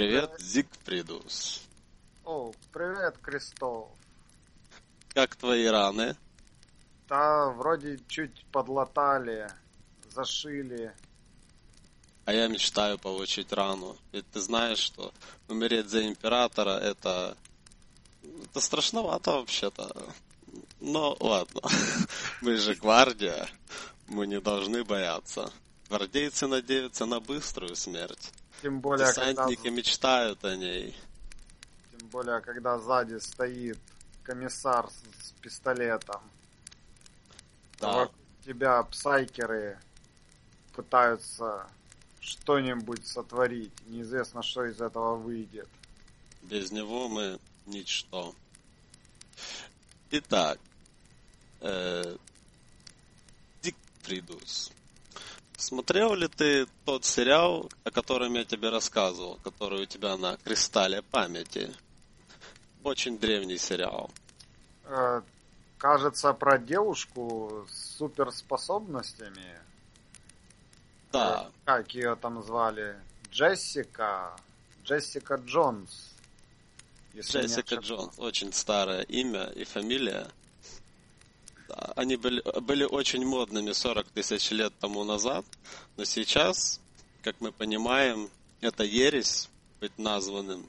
Привет, 0.00 0.30
Зигфридус. 0.38 1.60
О, 2.24 2.54
привет, 2.72 3.18
Крестов. 3.18 3.90
Как 5.12 5.36
твои 5.36 5.66
раны? 5.66 6.16
Да, 7.06 7.50
вроде 7.50 8.00
чуть 8.08 8.46
подлатали, 8.50 9.46
зашили. 10.08 10.94
А 12.24 12.32
я 12.32 12.48
мечтаю 12.48 12.98
получить 12.98 13.52
рану. 13.52 13.94
Ведь 14.12 14.24
ты 14.30 14.40
знаешь, 14.40 14.78
что 14.78 15.12
умереть 15.48 15.90
за 15.90 16.08
императора 16.08 16.78
это... 16.78 17.36
Это 18.22 18.60
страшновато 18.60 19.32
вообще-то. 19.32 19.94
Но 20.80 21.14
ладно. 21.20 21.60
Мы 22.40 22.56
же 22.56 22.74
гвардия. 22.74 23.46
Мы 24.06 24.26
не 24.26 24.40
должны 24.40 24.82
бояться. 24.82 25.52
Гвардейцы 25.90 26.46
надеются 26.46 27.04
на 27.04 27.20
быструю 27.20 27.76
смерть. 27.76 28.32
Тем 28.62 28.80
более, 28.80 29.06
Десантники 29.06 29.56
когда, 29.62 29.70
мечтают 29.70 30.44
о 30.44 30.56
ней. 30.56 30.96
тем 31.98 32.08
более, 32.08 32.40
когда 32.40 32.78
сзади 32.78 33.18
стоит 33.18 33.78
комиссар 34.22 34.88
с, 34.88 35.26
с 35.28 35.30
пистолетом. 35.40 36.20
Да. 37.78 37.92
вокруг 37.92 38.14
тебя 38.44 38.82
псайкеры 38.82 39.78
пытаются 40.74 41.66
что-нибудь 42.20 43.06
сотворить. 43.06 43.72
Неизвестно, 43.86 44.42
что 44.42 44.64
из 44.64 44.80
этого 44.80 45.16
выйдет. 45.16 45.68
Без 46.42 46.70
него 46.70 47.08
мы 47.08 47.38
ничто. 47.66 48.34
Итак, 50.10 50.58
э, 51.60 52.16
Дикфридус, 53.62 54.72
смотрел 55.60 56.14
ли 56.14 56.26
ты 56.28 56.66
тот 56.84 57.04
сериал, 57.04 57.70
о 57.84 57.90
котором 57.90 58.34
я 58.34 58.44
тебе 58.44 58.70
рассказывал, 58.70 59.38
который 59.44 59.82
у 59.82 59.86
тебя 59.86 60.16
на 60.16 60.36
кристалле 60.38 61.02
памяти? 61.02 61.72
Очень 62.82 63.18
древний 63.18 63.58
сериал. 63.58 64.10
Э, 64.86 65.20
кажется, 65.78 66.32
про 66.32 66.58
девушку 66.58 67.66
с 67.70 67.96
суперспособностями. 67.98 69.60
Да, 71.12 71.48
Э, 71.48 71.50
Как 71.64 71.94
ее 71.94 72.16
там 72.16 72.42
звали? 72.42 72.96
Джессика. 73.30 74.36
Джессика 74.84 75.34
Джонс. 75.36 76.14
Джессика. 77.14 77.76
Джонс, 77.76 78.18
очень 78.18 78.52
старое 78.52 79.02
имя 79.02 79.44
и 79.50 79.64
фамилия. 79.64 80.28
Они 82.00 82.16
были, 82.16 82.40
были 82.62 82.84
очень 82.84 83.26
модными 83.26 83.72
40 83.72 84.06
тысяч 84.06 84.50
лет 84.52 84.72
тому 84.80 85.04
назад, 85.04 85.44
но 85.98 86.06
сейчас, 86.06 86.80
как 87.22 87.38
мы 87.42 87.52
понимаем, 87.52 88.30
это 88.62 88.84
ересь 88.84 89.50
быть 89.80 89.98
названным 89.98 90.64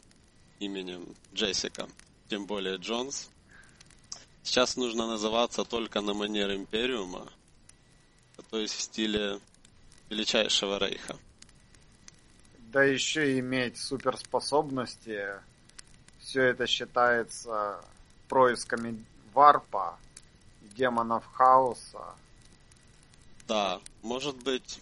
именем 0.60 1.16
Джессика, 1.34 1.88
тем 2.28 2.46
более 2.46 2.76
Джонс. 2.76 3.30
Сейчас 4.44 4.76
нужно 4.76 5.08
называться 5.08 5.64
только 5.64 6.02
на 6.02 6.14
манер 6.14 6.54
Империума, 6.54 7.32
то 8.50 8.60
есть 8.60 8.74
в 8.74 8.82
стиле 8.82 9.40
величайшего 10.10 10.80
рейха. 10.80 11.18
Да 12.74 12.84
еще 12.84 13.36
и 13.36 13.40
иметь 13.40 13.78
суперспособности. 13.78 15.30
Все 16.20 16.42
это 16.42 16.68
считается 16.68 17.82
происками 18.28 19.06
варпа, 19.34 19.98
демонов 20.76 21.26
хаоса. 21.34 22.16
Да, 23.48 23.82
может 24.02 24.36
быть, 24.44 24.80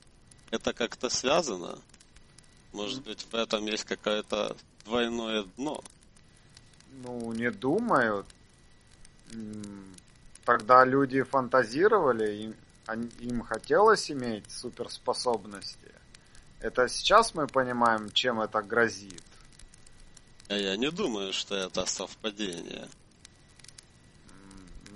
это 0.52 0.74
как-то 0.74 1.10
связано? 1.10 1.80
Может 2.72 3.04
быть, 3.04 3.26
в 3.32 3.34
этом 3.34 3.66
есть 3.66 3.86
какое-то 3.86 4.56
двойное 4.86 5.44
дно? 5.58 5.84
Ну, 7.04 7.34
не 7.34 7.52
думаю. 7.52 8.26
Тогда 10.46 10.86
люди 10.86 11.22
фантазировали, 11.22 12.54
им, 12.88 13.10
им 13.20 13.42
хотелось 13.42 14.10
иметь 14.12 14.50
суперспособности. 14.52 15.92
Это 16.60 16.88
сейчас 16.88 17.34
мы 17.36 17.48
понимаем, 17.48 18.12
чем 18.12 18.42
это 18.42 18.62
грозит. 18.62 19.24
А 20.50 20.56
я 20.56 20.76
не 20.78 20.90
думаю, 20.92 21.32
что 21.32 21.56
это 21.56 21.86
совпадение. 21.86 22.90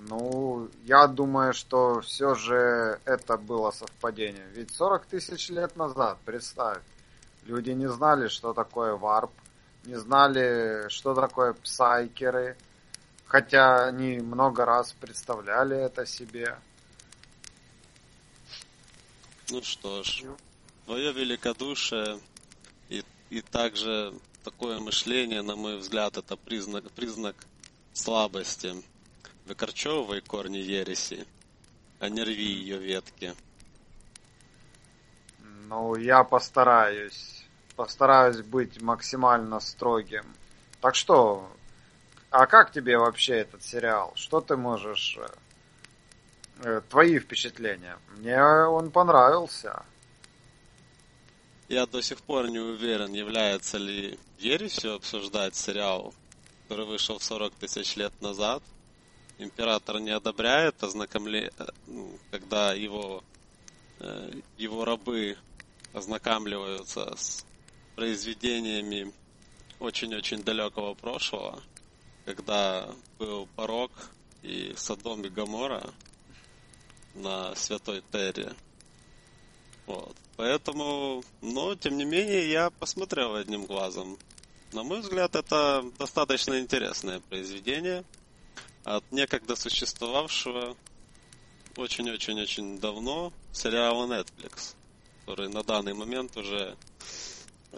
Ну, 0.06 0.68
я 0.84 1.06
думаю, 1.06 1.54
что 1.54 2.00
все 2.02 2.34
же 2.34 3.00
это 3.06 3.38
было 3.38 3.70
совпадение. 3.70 4.46
Ведь 4.52 4.70
40 4.70 5.06
тысяч 5.06 5.48
лет 5.48 5.76
назад, 5.76 6.18
представь, 6.26 6.82
люди 7.44 7.70
не 7.70 7.88
знали, 7.88 8.28
что 8.28 8.52
такое 8.52 8.96
варп, 8.96 9.30
не 9.84 9.98
знали, 9.98 10.88
что 10.88 11.14
такое 11.14 11.54
псайкеры, 11.54 12.56
хотя 13.26 13.86
они 13.86 14.18
много 14.18 14.66
раз 14.66 14.92
представляли 14.92 15.76
это 15.76 16.04
себе. 16.04 16.58
Ну 19.50 19.62
что 19.62 20.02
ж, 20.02 20.24
твое 20.84 21.12
великодушие 21.12 22.20
и, 22.90 23.02
и 23.30 23.40
также 23.40 24.12
такое 24.42 24.78
мышление, 24.80 25.40
на 25.40 25.56
мой 25.56 25.78
взгляд, 25.78 26.18
это 26.18 26.36
признак, 26.36 26.90
признак 26.90 27.36
слабости. 27.94 28.74
Выкорчевывай 29.46 30.20
корни 30.22 30.58
ереси, 30.58 31.26
а 32.00 32.08
не 32.08 32.22
рви 32.22 32.44
ее 32.44 32.78
ветки. 32.78 33.34
Ну, 35.68 35.96
я 35.96 36.24
постараюсь. 36.24 37.44
Постараюсь 37.76 38.40
быть 38.42 38.80
максимально 38.80 39.60
строгим. 39.60 40.24
Так 40.80 40.94
что, 40.94 41.50
а 42.30 42.46
как 42.46 42.72
тебе 42.72 42.96
вообще 42.98 43.34
этот 43.38 43.62
сериал? 43.62 44.12
Что 44.14 44.40
ты 44.40 44.56
можешь... 44.56 45.18
э, 45.18 45.28
э, 46.62 46.80
Твои 46.88 47.18
впечатления? 47.18 47.98
Мне 48.16 48.40
он 48.42 48.90
понравился. 48.90 49.84
Я 51.68 51.86
до 51.86 52.02
сих 52.02 52.20
пор 52.20 52.48
не 52.48 52.58
уверен, 52.60 53.12
является 53.12 53.78
ли 53.78 54.18
ересью 54.38 54.94
обсуждать 54.94 55.54
сериал, 55.54 56.14
который 56.62 56.86
вышел 56.86 57.18
40 57.18 57.54
тысяч 57.54 57.96
лет 57.96 58.12
назад. 58.20 58.62
Император 59.38 59.98
не 59.98 60.10
одобряет 60.10 60.82
ознакомление, 60.82 61.52
когда 62.30 62.72
его, 62.72 63.24
э, 63.98 64.32
его 64.56 64.84
рабы 64.84 65.36
ознакомливаются 65.92 67.16
с 67.16 67.44
произведениями 67.96 69.12
очень-очень 69.80 70.42
далекого 70.42 70.94
прошлого, 70.94 71.60
когда 72.24 72.88
был 73.18 73.48
порог 73.56 73.90
и 74.42 74.72
Содом 74.76 75.24
и 75.24 75.28
Гомора 75.28 75.92
на 77.14 77.54
Святой 77.56 78.02
Терре. 78.12 78.52
Вот. 79.86 80.16
Поэтому, 80.36 81.22
но, 81.40 81.74
тем 81.74 81.96
не 81.96 82.04
менее, 82.04 82.50
я 82.50 82.70
посмотрел 82.70 83.34
одним 83.34 83.66
глазом. 83.66 84.18
На 84.72 84.82
мой 84.82 85.00
взгляд, 85.00 85.36
это 85.36 85.84
достаточно 85.98 86.58
интересное 86.58 87.20
произведение 87.20 88.04
от 88.84 89.04
некогда 89.10 89.56
существовавшего 89.56 90.76
очень-очень-очень 91.76 92.78
давно 92.78 93.32
сериала 93.52 94.06
Netflix, 94.06 94.74
который 95.20 95.48
на 95.48 95.62
данный 95.62 95.94
момент 95.94 96.36
уже 96.36 96.76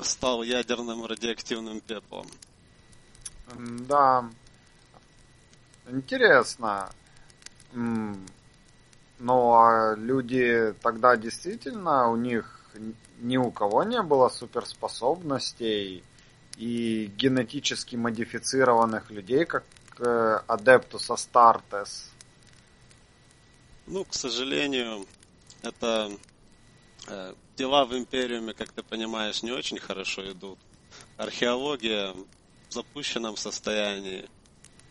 стал 0.02 0.42
ядерным 0.42 1.06
радиоактивным 1.06 1.80
пеплом. 1.80 2.26
Да. 3.88 4.28
Интересно. 5.88 6.90
М, 7.72 8.26
Ну, 9.18 9.54
а 9.54 9.94
люди 9.96 10.74
тогда 10.82 11.16
действительно, 11.16 12.10
у 12.10 12.16
них 12.16 12.70
ни 13.20 13.38
у 13.38 13.50
кого 13.50 13.82
не 13.82 14.02
было 14.02 14.28
суперспособностей 14.28 16.04
и 16.58 17.10
генетически 17.16 17.96
модифицированных 17.96 19.10
людей, 19.10 19.46
как 19.46 19.64
э, 20.00 20.40
Адептус 20.46 21.10
Астартес. 21.10 22.10
Ну, 23.86 24.04
к 24.04 24.14
сожалению, 24.14 25.06
это 25.62 26.10
э, 27.08 27.34
дела 27.56 27.84
в 27.84 27.96
Империуме, 27.96 28.52
как 28.52 28.72
ты 28.72 28.82
понимаешь, 28.82 29.42
не 29.42 29.52
очень 29.52 29.78
хорошо 29.78 30.30
идут. 30.30 30.58
Археология 31.16 32.12
в 32.68 32.72
запущенном 32.72 33.36
состоянии. 33.36 34.28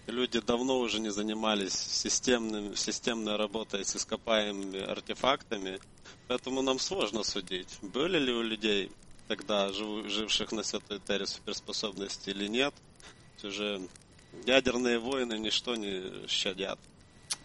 Люди 0.08 0.40
давно 0.40 0.80
уже 0.80 1.00
не 1.00 1.10
занимались 1.10 1.74
системным, 1.74 2.76
системной 2.76 3.38
работой 3.38 3.84
с 3.84 3.96
ископаемыми 3.96 4.80
артефактами, 4.80 5.80
поэтому 6.28 6.62
нам 6.62 6.78
сложно 6.78 7.24
судить, 7.24 7.78
были 7.82 8.20
ли 8.20 8.32
у 8.32 8.44
людей 8.44 8.92
тогда, 9.28 9.72
живших 9.72 10.52
на 10.52 10.64
Святой 10.64 11.00
Терре, 11.00 11.26
суперспособности 11.26 12.30
или 12.30 12.48
нет. 12.48 12.74
Уже 13.44 13.82
ядерные 14.46 15.00
войны 15.00 15.38
ничто 15.38 15.76
не 15.76 16.28
щадят. 16.28 16.80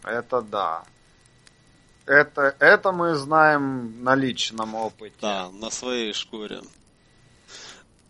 Это 0.03 0.43
да. 0.43 0.85
Это, 2.07 2.57
это 2.59 2.93
мы 2.93 3.15
знаем 3.15 4.03
на 4.03 4.15
личном 4.15 4.75
опыте. 4.75 5.15
Да, 5.21 5.51
на 5.51 5.71
своей 5.71 6.13
шкуре. 6.13 6.63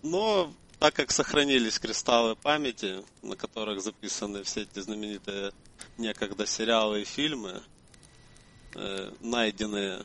Но 0.03 0.53
так 0.79 0.94
как 0.94 1.11
сохранились 1.11 1.79
кристаллы 1.79 2.35
памяти, 2.35 3.05
на 3.23 3.37
которых 3.37 3.82
записаны 3.82 4.43
все 4.44 4.62
эти 4.62 4.81
знаменитые 4.81 5.53
некогда 5.99 6.47
сериалы 6.47 7.03
и 7.03 7.05
фильмы, 7.05 7.61
э, 8.75 9.12
найденные 9.21 10.05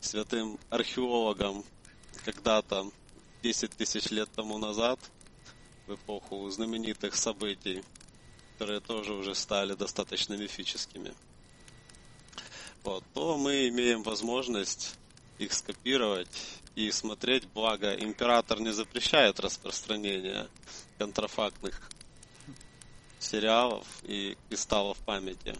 святым 0.00 0.58
археологом 0.68 1.64
когда-то 2.24 2.90
10 3.42 3.70
тысяч 3.70 4.10
лет 4.10 4.28
тому 4.34 4.58
назад, 4.58 4.98
в 5.86 5.94
эпоху 5.94 6.48
знаменитых 6.50 7.14
событий, 7.16 7.82
которые 8.52 8.80
тоже 8.80 9.14
уже 9.14 9.34
стали 9.34 9.74
достаточно 9.74 10.34
мифическими, 10.34 11.12
вот, 12.84 13.04
то 13.14 13.38
мы 13.38 13.68
имеем 13.68 14.02
возможность 14.02 14.96
их 15.38 15.52
скопировать 15.52 16.60
и 16.74 16.90
смотреть, 16.90 17.46
благо 17.48 17.94
император 17.94 18.60
не 18.60 18.72
запрещает 18.72 19.40
распространение 19.40 20.48
контрафактных 20.98 21.90
сериалов 23.18 23.86
и 24.02 24.36
кристаллов 24.48 24.98
памяти. 24.98 25.54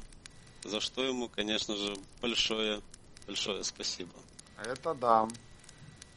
За 0.65 0.81
что 0.81 1.05
ему, 1.05 1.29
конечно 1.29 1.77
же, 1.77 1.97
большое, 2.21 2.81
большое 3.27 3.63
спасибо. 3.65 4.15
Это 4.65 4.95
да. 4.95 5.29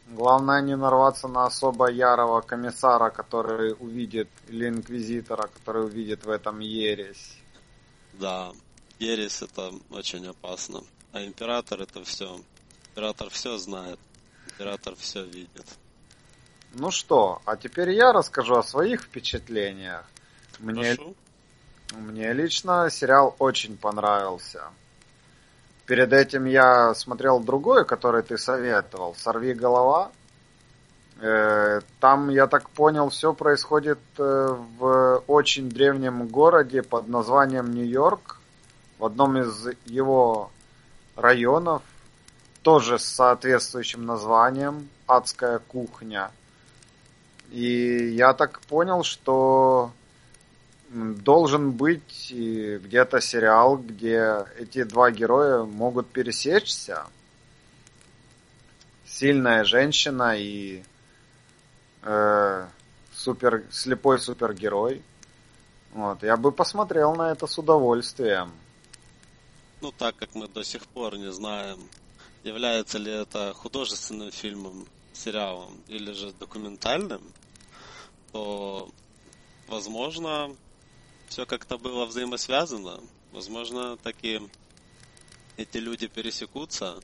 Главное 0.07 0.61
не 0.61 0.75
нарваться 0.75 1.27
на 1.27 1.45
особо 1.45 1.89
ярого 1.89 2.41
комиссара, 2.41 3.09
который 3.09 3.73
увидит, 3.79 4.29
или 4.47 4.69
инквизитора, 4.69 5.47
который 5.47 5.85
увидит 5.85 6.25
в 6.25 6.29
этом 6.29 6.59
ересь. 6.59 7.37
Да, 8.13 8.51
ересь 8.99 9.41
это 9.41 9.71
очень 9.89 10.27
опасно. 10.27 10.81
А 11.11 11.23
император 11.25 11.81
это 11.81 12.03
все. 12.03 12.39
Император 12.89 13.29
все 13.29 13.57
знает. 13.57 13.99
Император 14.51 14.95
все 14.95 15.23
видит. 15.23 15.65
Ну 16.73 16.91
что, 16.91 17.41
а 17.45 17.55
теперь 17.55 17.91
я 17.91 18.11
расскажу 18.11 18.55
о 18.55 18.63
своих 18.63 19.03
впечатлениях. 19.03 20.05
Мне, 20.59 20.95
Прошу. 20.95 21.15
мне 21.93 22.31
лично 22.33 22.89
сериал 22.91 23.35
очень 23.39 23.77
понравился. 23.77 24.65
Перед 25.85 26.13
этим 26.13 26.45
я 26.45 26.93
смотрел 26.95 27.39
другой, 27.39 27.85
который 27.85 28.23
ты 28.23 28.37
советовал, 28.37 29.15
«Сорви 29.17 29.53
голова». 29.53 30.11
Э, 31.21 31.81
Там, 31.99 32.29
я 32.29 32.47
так 32.47 32.69
понял, 32.69 33.09
все 33.09 33.33
происходит 33.33 33.99
э, 34.17 34.57
в 34.79 35.23
очень 35.27 35.69
древнем 35.69 36.27
городе 36.27 36.81
под 36.81 37.07
названием 37.07 37.71
Нью-Йорк, 37.71 38.39
в 38.97 39.05
одном 39.05 39.37
из 39.37 39.67
его 39.85 40.49
районов, 41.15 41.83
тоже 42.63 42.97
с 42.97 43.05
соответствующим 43.05 44.05
названием 44.05 44.89
«Адская 45.05 45.59
кухня». 45.59 46.31
И 47.51 48.09
я 48.09 48.33
так 48.33 48.59
понял, 48.61 49.03
что 49.03 49.91
должен 50.89 51.71
быть 51.71 52.31
где-то 52.31 53.19
сериал, 53.21 53.77
где 53.77 54.45
эти 54.57 54.83
два 54.83 55.11
героя 55.11 55.63
могут 55.63 56.07
пересечься. 56.07 57.05
Сильная 59.05 59.63
женщина 59.63 60.35
и 60.37 60.83
э, 62.03 62.67
супер, 63.13 63.63
слепой 63.71 64.19
супергерой. 64.19 65.01
Вот, 65.93 66.23
я 66.23 66.37
бы 66.37 66.51
посмотрел 66.51 67.15
на 67.15 67.31
это 67.31 67.47
с 67.47 67.57
удовольствием. 67.57 68.51
Ну, 69.81 69.91
так 69.91 70.15
как 70.15 70.35
мы 70.35 70.47
до 70.47 70.63
сих 70.63 70.85
пор 70.87 71.17
не 71.17 71.31
знаем, 71.31 71.79
является 72.43 72.97
ли 72.97 73.11
это 73.11 73.53
художественным 73.53 74.31
фильмом, 74.31 74.87
сериалом 75.13 75.81
или 75.87 76.11
же 76.11 76.31
документальным, 76.33 77.21
то, 78.31 78.89
возможно, 79.67 80.55
все 81.29 81.45
как-то 81.45 81.77
было 81.77 82.05
взаимосвязано. 82.05 82.99
Возможно, 83.31 83.97
таки 83.97 84.41
эти 85.57 85.77
люди 85.77 86.07
пересекутся, 86.07 86.99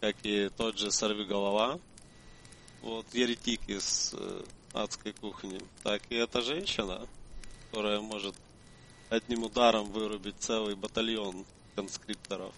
как 0.00 0.16
и 0.22 0.50
тот 0.56 0.78
же 0.78 0.90
Сорвиголова, 0.90 1.80
вот 2.82 3.06
еретик 3.12 3.60
из 3.68 4.14
э, 4.14 4.42
адской 4.72 5.12
кухни, 5.12 5.60
так 5.82 6.02
и 6.10 6.16
эта 6.16 6.42
женщина, 6.42 7.06
которая 7.70 8.00
может 8.00 8.34
одним 9.08 9.44
ударом 9.44 9.90
вырубить 9.90 10.36
целый 10.38 10.74
батальон 10.74 11.44
конскрипторов. 11.74 12.52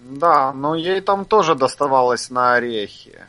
Да, 0.00 0.52
но 0.52 0.74
ей 0.74 1.00
там 1.00 1.24
тоже 1.24 1.54
доставалось 1.54 2.30
на 2.30 2.54
орехи 2.54 3.24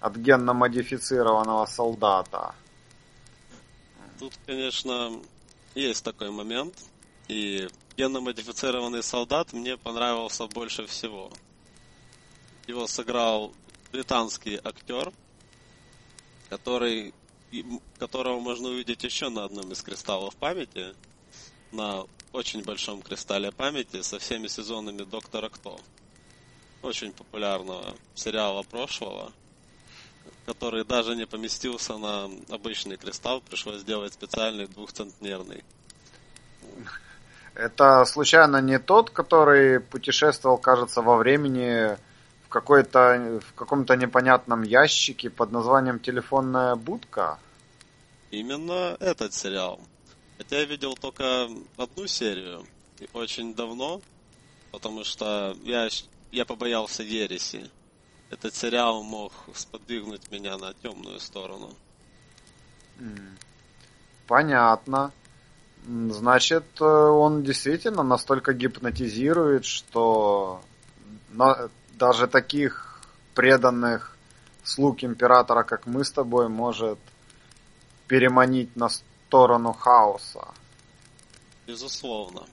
от 0.00 0.16
генно-модифицированного 0.16 1.66
солдата. 1.66 2.54
Тут, 4.18 4.32
конечно, 4.46 5.20
есть 5.74 6.04
такой 6.04 6.30
момент. 6.30 6.74
И 7.28 7.68
генно-модифицированный 7.96 9.02
солдат 9.02 9.52
мне 9.52 9.76
понравился 9.76 10.46
больше 10.46 10.86
всего. 10.86 11.30
Его 12.66 12.86
сыграл 12.86 13.52
британский 13.92 14.58
актер, 14.62 15.12
который, 16.48 17.14
которого 17.98 18.40
можно 18.40 18.68
увидеть 18.68 19.04
еще 19.04 19.28
на 19.28 19.44
одном 19.44 19.70
из 19.72 19.82
кристаллов 19.82 20.34
памяти, 20.36 20.94
на 21.72 22.04
очень 22.32 22.62
большом 22.62 23.02
кристалле 23.02 23.52
памяти 23.52 24.02
со 24.02 24.18
всеми 24.18 24.46
сезонами 24.46 25.02
Доктора 25.02 25.48
Кто. 25.48 25.80
Очень 26.82 27.12
популярного 27.12 27.94
сериала 28.14 28.62
прошлого, 28.62 29.32
который 30.46 30.84
даже 30.84 31.14
не 31.14 31.26
поместился 31.26 31.96
на 31.96 32.30
обычный 32.48 32.96
кристалл, 32.96 33.40
пришлось 33.40 33.80
сделать 33.80 34.12
специальный 34.12 34.66
двухцентнерный. 34.66 35.64
Это 37.54 38.04
случайно 38.04 38.60
не 38.60 38.78
тот, 38.78 39.10
который 39.10 39.80
путешествовал, 39.80 40.58
кажется, 40.58 41.02
во 41.02 41.16
времени 41.16 41.96
в 42.44 42.48
какой-то 42.48 43.40
в 43.46 43.54
каком-то 43.54 43.96
непонятном 43.96 44.62
ящике 44.62 45.30
под 45.30 45.52
названием 45.52 45.98
телефонная 45.98 46.74
будка? 46.76 47.38
Именно 48.30 48.96
этот 49.00 49.34
сериал. 49.34 49.80
Хотя 50.38 50.60
я 50.60 50.64
видел 50.64 50.94
только 50.94 51.48
одну 51.76 52.06
серию, 52.06 52.64
и 52.98 53.08
очень 53.12 53.54
давно, 53.54 54.00
потому 54.72 55.04
что 55.04 55.56
я, 55.64 55.88
я 56.32 56.44
побоялся 56.44 57.02
ереси. 57.02 57.70
Этот 58.30 58.54
сериал 58.54 59.02
мог 59.02 59.32
сподвигнуть 59.54 60.30
меня 60.30 60.56
на 60.56 60.72
темную 60.74 61.18
сторону. 61.18 61.74
Понятно. 64.26 65.12
Значит, 65.86 66.64
э, 66.80 66.84
он 66.84 67.42
действительно 67.42 68.02
настолько 68.02 68.52
гипнотизирует, 68.52 69.64
что 69.64 70.62
даже 71.98 72.26
таких 72.26 73.00
преданных 73.34 74.16
слуг 74.62 75.02
императора, 75.02 75.64
как 75.64 75.86
мы 75.86 76.04
с 76.04 76.12
тобой, 76.12 76.48
может 76.48 76.98
переманить 78.06 78.76
на 78.76 78.88
сторону 78.90 79.72
хаоса. 79.72 80.48
Безусловно. 81.66 82.46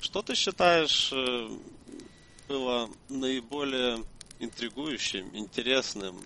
Что 0.00 0.22
ты 0.22 0.34
считаешь 0.34 1.12
э, 1.12 1.48
было 2.48 2.88
наиболее 3.08 4.04
интригующим, 4.40 5.30
интересным 5.34 6.22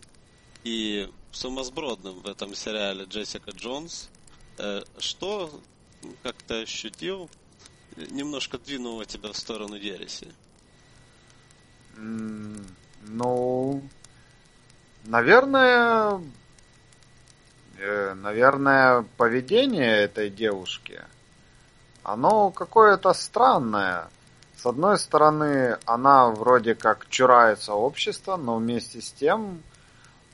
и 0.65 1.11
сумасбродным 1.31 2.21
в 2.21 2.27
этом 2.27 2.55
сериале 2.55 3.05
Джессика 3.05 3.51
Джонс? 3.53 4.09
Э, 4.59 4.83
Что, 4.99 5.51
как 6.23 6.37
ты 6.47 6.63
ощутил, 6.63 7.31
немножко 7.97 8.59
двинуло 8.59 9.05
тебя 9.05 9.33
в 9.33 9.37
сторону 9.37 9.75
ереси? 9.75 10.33
М, 11.97 12.67
Ну, 13.05 13.83
наверное, 15.05 16.21
э, 17.79 18.15
наверное, 18.15 19.05
поведение 19.17 19.97
этой 20.05 20.31
девушки, 20.31 21.01
оно 22.05 22.51
какое-то 22.51 23.13
странное. 23.13 24.09
С 24.63 24.67
одной 24.67 24.97
стороны, 24.97 25.77
она 25.87 26.29
вроде 26.29 26.77
как 26.77 27.09
чурается 27.09 27.75
общества, 27.75 28.37
но 28.37 28.59
вместе 28.59 29.01
с 29.01 29.11
тем 29.11 29.61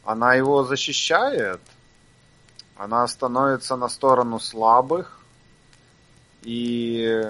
она 0.05 0.35
его 0.35 0.65
защищает. 0.65 1.63
Она 2.77 3.07
становится 3.09 3.77
на 3.77 3.89
сторону 3.89 4.39
слабых 4.39 5.19
и 6.43 7.25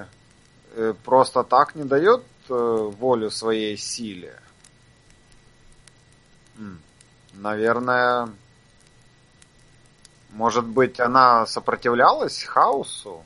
э, 0.75 0.95
просто 1.05 1.45
так 1.45 1.77
не 1.77 1.85
дает 1.85 2.25
э, 2.49 2.55
волю 2.99 3.31
своей 3.31 3.77
силе. 3.77 4.37
Наверное, 7.33 8.29
может 10.31 10.65
быть, 10.65 10.99
она 10.99 11.47
сопротивлялась 11.47 12.43
хаосу, 12.43 13.23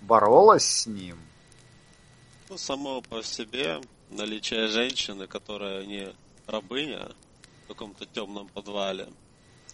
боролась 0.00 0.64
с 0.64 0.86
ним. 0.86 1.25
Ну, 2.48 2.56
само 2.58 3.02
по 3.02 3.24
себе 3.24 3.80
наличие 4.08 4.68
женщины, 4.68 5.26
которая 5.26 5.84
не 5.84 6.14
рабыня 6.46 7.10
в 7.64 7.68
каком-то 7.68 8.06
темном 8.06 8.46
подвале, 8.46 9.08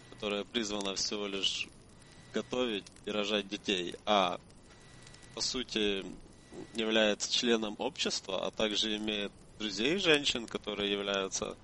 которая 0.09 0.45
призвана 0.45 0.95
всего 0.95 1.27
лишь 1.27 1.69
готовить 2.33 2.87
и 3.05 3.11
рожать 3.11 3.47
детей, 3.47 3.95
а 4.07 4.41
по 5.35 5.43
сути 5.43 6.03
является 6.75 7.31
членом 7.31 7.77
общества, 7.79 8.47
а 8.47 8.51
также 8.51 8.97
имеет 8.97 9.33
друзей 9.59 9.99
женщин, 9.99 10.47
которые 10.47 10.91
являются 10.91 11.57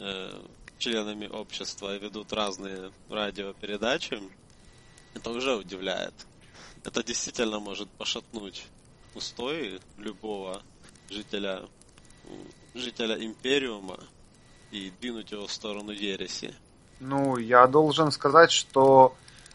э, 0.00 0.42
членами 0.78 1.28
общества 1.28 1.94
и 1.94 2.00
ведут 2.00 2.32
разные 2.32 2.90
радиопередачи, 3.08 4.20
это 5.14 5.30
уже 5.30 5.54
удивляет. 5.54 6.14
Это 6.82 7.04
действительно 7.04 7.60
может 7.60 7.88
пошатнуть 7.90 8.64
устои 9.14 9.80
любого 9.98 10.62
жителя, 11.10 11.62
жителя 12.74 13.16
Империума 13.24 13.98
и 14.70 14.92
двинуть 15.00 15.32
его 15.32 15.46
в 15.46 15.52
сторону 15.52 15.92
ереси. 15.92 16.54
Ну, 17.00 17.36
я 17.36 17.66
должен 17.66 18.10
сказать, 18.10 18.50
что 18.50 19.14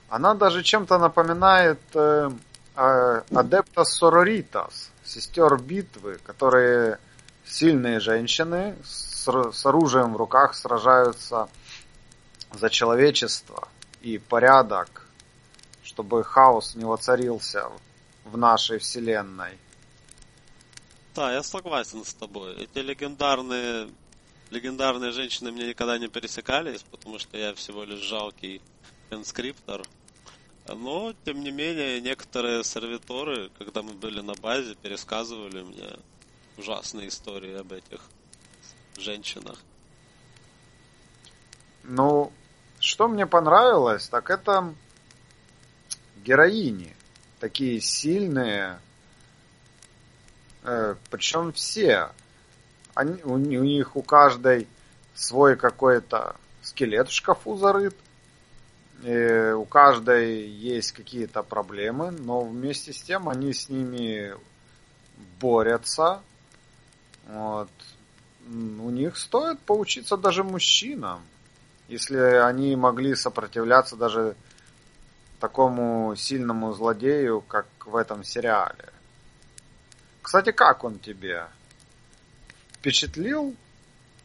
она 0.09 0.33
даже 0.33 0.63
чем-то 0.63 0.97
напоминает 0.97 1.79
э, 1.93 2.29
э, 2.75 3.21
Адептас 3.31 3.97
Сороритас, 3.97 4.91
сестер 5.03 5.57
битвы, 5.57 6.19
которые 6.23 6.99
сильные 7.45 7.99
женщины 7.99 8.75
с, 8.83 9.27
с 9.27 9.65
оружием 9.65 10.13
в 10.13 10.17
руках 10.17 10.53
сражаются 10.55 11.49
за 12.51 12.69
человечество 12.69 13.67
и 14.01 14.17
порядок, 14.17 15.05
чтобы 15.83 16.23
хаос 16.23 16.75
не 16.75 16.85
воцарился 16.85 17.67
в 18.31 18.37
нашей 18.37 18.79
вселенной. 18.79 19.57
Да, 21.15 21.33
я 21.33 21.43
согласен 21.43 22.05
с 22.05 22.13
тобой. 22.13 22.55
Эти 22.55 22.79
легендарные 22.79 23.89
легендарные 24.51 25.11
женщины 25.11 25.51
мне 25.51 25.67
никогда 25.67 25.97
не 25.97 26.07
пересекались, 26.07 26.83
потому 26.83 27.19
что 27.19 27.37
я 27.37 27.53
всего 27.53 27.83
лишь 27.83 27.99
жалкий 27.99 28.61
инскриптор. 29.11 29.83
Но, 30.67 31.13
тем 31.25 31.41
не 31.41 31.51
менее, 31.51 31.99
некоторые 32.01 32.63
сервиторы, 32.63 33.49
когда 33.57 33.81
мы 33.81 33.93
были 33.93 34.21
на 34.21 34.33
базе, 34.35 34.75
пересказывали 34.75 35.63
мне 35.63 35.97
ужасные 36.57 37.07
истории 37.07 37.55
об 37.55 37.71
этих 37.73 38.01
женщинах. 38.97 39.57
Ну, 41.83 42.31
что 42.79 43.07
мне 43.07 43.25
понравилось, 43.25 44.07
так 44.09 44.29
это 44.29 44.73
героини. 46.23 46.95
Такие 47.39 47.79
сильные. 47.81 48.79
Э, 50.63 50.95
причем 51.09 51.53
все. 51.53 52.09
Они, 52.93 53.21
у, 53.23 53.33
у 53.33 53.37
них 53.37 53.95
у 53.95 54.01
каждой 54.01 54.67
свой 55.15 55.55
какой-то 55.55 56.35
скелет 56.61 57.09
в 57.09 57.13
шкафу 57.13 57.57
зарыт. 57.57 57.95
И 59.03 59.53
у 59.55 59.63
каждой 59.63 60.45
есть 60.47 60.91
какие-то 60.91 61.41
проблемы, 61.41 62.11
но 62.11 62.41
вместе 62.41 62.91
с 62.91 63.01
тем 63.01 63.29
они 63.29 63.53
с 63.53 63.69
ними 63.69 64.33
борются. 65.39 66.21
Вот. 67.27 67.69
У 68.47 68.89
них 68.89 69.17
стоит 69.17 69.59
поучиться 69.59 70.17
даже 70.17 70.43
мужчинам, 70.43 71.21
если 71.87 72.17
они 72.17 72.75
могли 72.75 73.15
сопротивляться 73.15 73.95
даже 73.95 74.35
такому 75.39 76.15
сильному 76.15 76.73
злодею, 76.73 77.41
как 77.41 77.67
в 77.85 77.95
этом 77.95 78.23
сериале. 78.23 78.89
Кстати, 80.21 80.51
как 80.51 80.83
он 80.83 80.99
тебе? 80.99 81.47
Впечатлил? 82.73 83.55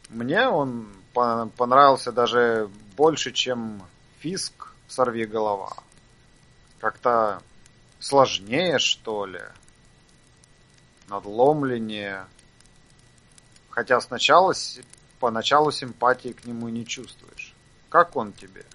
Мне 0.09 0.47
он 0.47 0.87
понравился 1.13 2.11
даже 2.11 2.69
больше, 2.95 3.31
чем 3.31 3.81
Фиск 4.19 4.73
«Сорви 4.87 5.25
голова». 5.25 5.73
Как-то 6.79 7.41
сложнее, 7.99 8.77
что 8.79 9.25
ли. 9.25 9.41
Надломленнее. 11.07 12.27
Хотя 13.69 13.99
сначала, 14.01 14.53
поначалу 15.19 15.71
симпатии 15.71 16.33
к 16.33 16.45
нему 16.45 16.69
не 16.69 16.85
чувствуешь. 16.85 17.53
Как 17.89 18.15
он 18.15 18.33
тебе? 18.33 18.65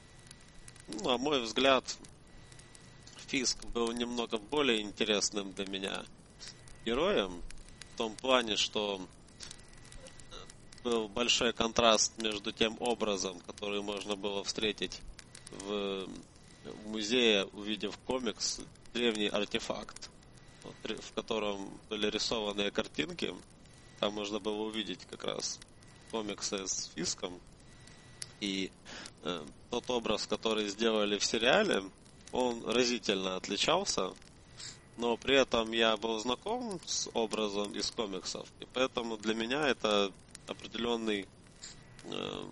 На 1.04 1.16
мой 1.18 1.42
взгляд, 1.42 1.85
Фиск 3.30 3.64
был 3.66 3.92
немного 3.92 4.38
более 4.38 4.80
интересным 4.80 5.52
для 5.52 5.64
меня 5.66 6.02
героем. 6.84 7.42
В 7.94 7.96
том 7.96 8.16
плане, 8.16 8.56
что 8.56 9.00
был 10.82 11.06
большой 11.08 11.52
контраст 11.52 12.20
между 12.20 12.50
тем 12.50 12.76
образом, 12.80 13.38
который 13.46 13.82
можно 13.82 14.16
было 14.16 14.42
встретить 14.42 15.00
в, 15.52 16.08
музее, 16.87 17.44
увидев 17.52 17.96
комикс, 17.99 18.62
древний 18.94 19.28
артефакт, 19.28 20.10
в 20.82 21.12
котором 21.14 21.70
были 21.88 22.10
рисованные 22.10 22.72
картинки. 22.72 23.32
Там 24.00 24.14
можно 24.14 24.40
было 24.40 24.62
увидеть 24.62 25.06
как 25.08 25.22
раз 25.22 25.60
комиксы 26.10 26.66
с 26.66 26.90
Фиском. 26.96 27.38
И 28.40 28.72
э, 29.22 29.46
тот 29.70 29.88
образ, 29.88 30.26
который 30.26 30.66
сделали 30.68 31.16
в 31.16 31.25
сериале, 31.25 31.84
он 32.32 32.62
разительно 32.66 33.37
отличался, 33.37 34.12
но 34.96 35.16
при 35.16 35.40
этом 35.40 35.72
я 35.72 35.96
был 35.96 36.18
знаком 36.18 36.80
с 36.84 37.08
образом 37.14 37.72
из 37.72 37.90
комиксов, 37.90 38.46
и 38.60 38.66
поэтому 38.72 39.16
для 39.16 39.34
меня 39.34 39.68
это 39.68 40.12
определенный... 40.46 41.26
Э, 42.04 42.44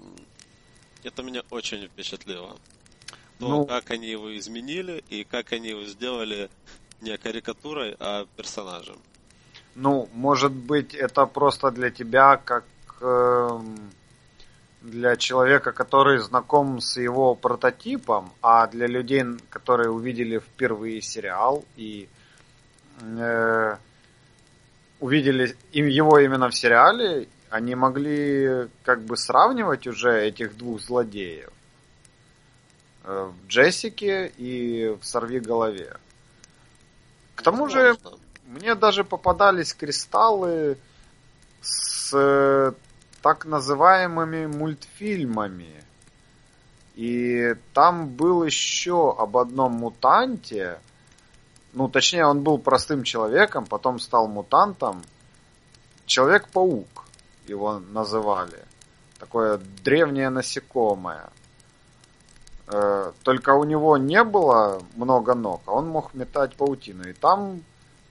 это 1.04 1.22
меня 1.22 1.42
очень 1.50 1.86
впечатлило. 1.86 2.56
То, 3.38 3.48
ну, 3.48 3.66
как 3.66 3.90
они 3.90 4.08
его 4.08 4.36
изменили 4.36 5.04
и 5.08 5.22
как 5.22 5.52
они 5.52 5.68
его 5.68 5.84
сделали 5.84 6.50
не 7.00 7.16
карикатурой, 7.16 7.94
а 8.00 8.26
персонажем. 8.36 8.98
Ну, 9.76 10.08
может 10.12 10.52
быть, 10.52 10.94
это 10.94 11.24
просто 11.26 11.70
для 11.70 11.90
тебя 11.90 12.36
как 12.36 12.64
э, 13.00 13.60
для 14.88 15.16
человека, 15.16 15.72
который 15.72 16.18
знаком 16.18 16.80
с 16.80 16.96
его 16.96 17.34
прототипом, 17.34 18.32
а 18.42 18.66
для 18.66 18.86
людей, 18.86 19.24
которые 19.50 19.90
увидели 19.90 20.38
впервые 20.38 21.02
сериал 21.02 21.64
и 21.76 22.08
э, 23.00 23.76
увидели 25.00 25.56
им 25.72 25.86
его 25.86 26.18
именно 26.18 26.48
в 26.48 26.56
сериале, 26.56 27.28
они 27.50 27.74
могли 27.74 28.68
как 28.82 29.02
бы 29.02 29.16
сравнивать 29.16 29.86
уже 29.86 30.26
этих 30.26 30.56
двух 30.56 30.80
злодеев 30.80 31.50
э, 33.04 33.30
в 33.32 33.48
Джессике 33.48 34.32
и 34.36 34.96
в 35.00 35.04
Сорви 35.04 35.40
голове. 35.40 35.96
К 37.34 37.42
тому 37.42 37.68
же 37.68 37.96
мне 38.46 38.74
даже 38.74 39.04
попадались 39.04 39.74
кристаллы 39.74 40.76
с 41.60 42.74
так 43.22 43.44
называемыми 43.44 44.46
мультфильмами. 44.46 45.84
И 46.94 47.54
там 47.74 48.08
был 48.08 48.44
еще 48.44 49.14
об 49.16 49.36
одном 49.36 49.72
мутанте. 49.72 50.80
Ну, 51.72 51.88
точнее, 51.88 52.26
он 52.26 52.42
был 52.42 52.58
простым 52.58 53.04
человеком, 53.04 53.66
потом 53.66 54.00
стал 54.00 54.26
мутантом. 54.26 55.02
Человек-паук 56.06 57.04
его 57.46 57.78
называли. 57.78 58.64
Такое 59.18 59.58
древнее 59.84 60.30
насекомое. 60.30 61.30
Э, 62.66 63.12
только 63.22 63.54
у 63.54 63.64
него 63.64 63.96
не 63.96 64.22
было 64.24 64.82
много 64.94 65.34
ног, 65.34 65.62
а 65.66 65.72
он 65.72 65.88
мог 65.88 66.14
метать 66.14 66.54
паутину. 66.54 67.08
И 67.08 67.12
там 67.12 67.62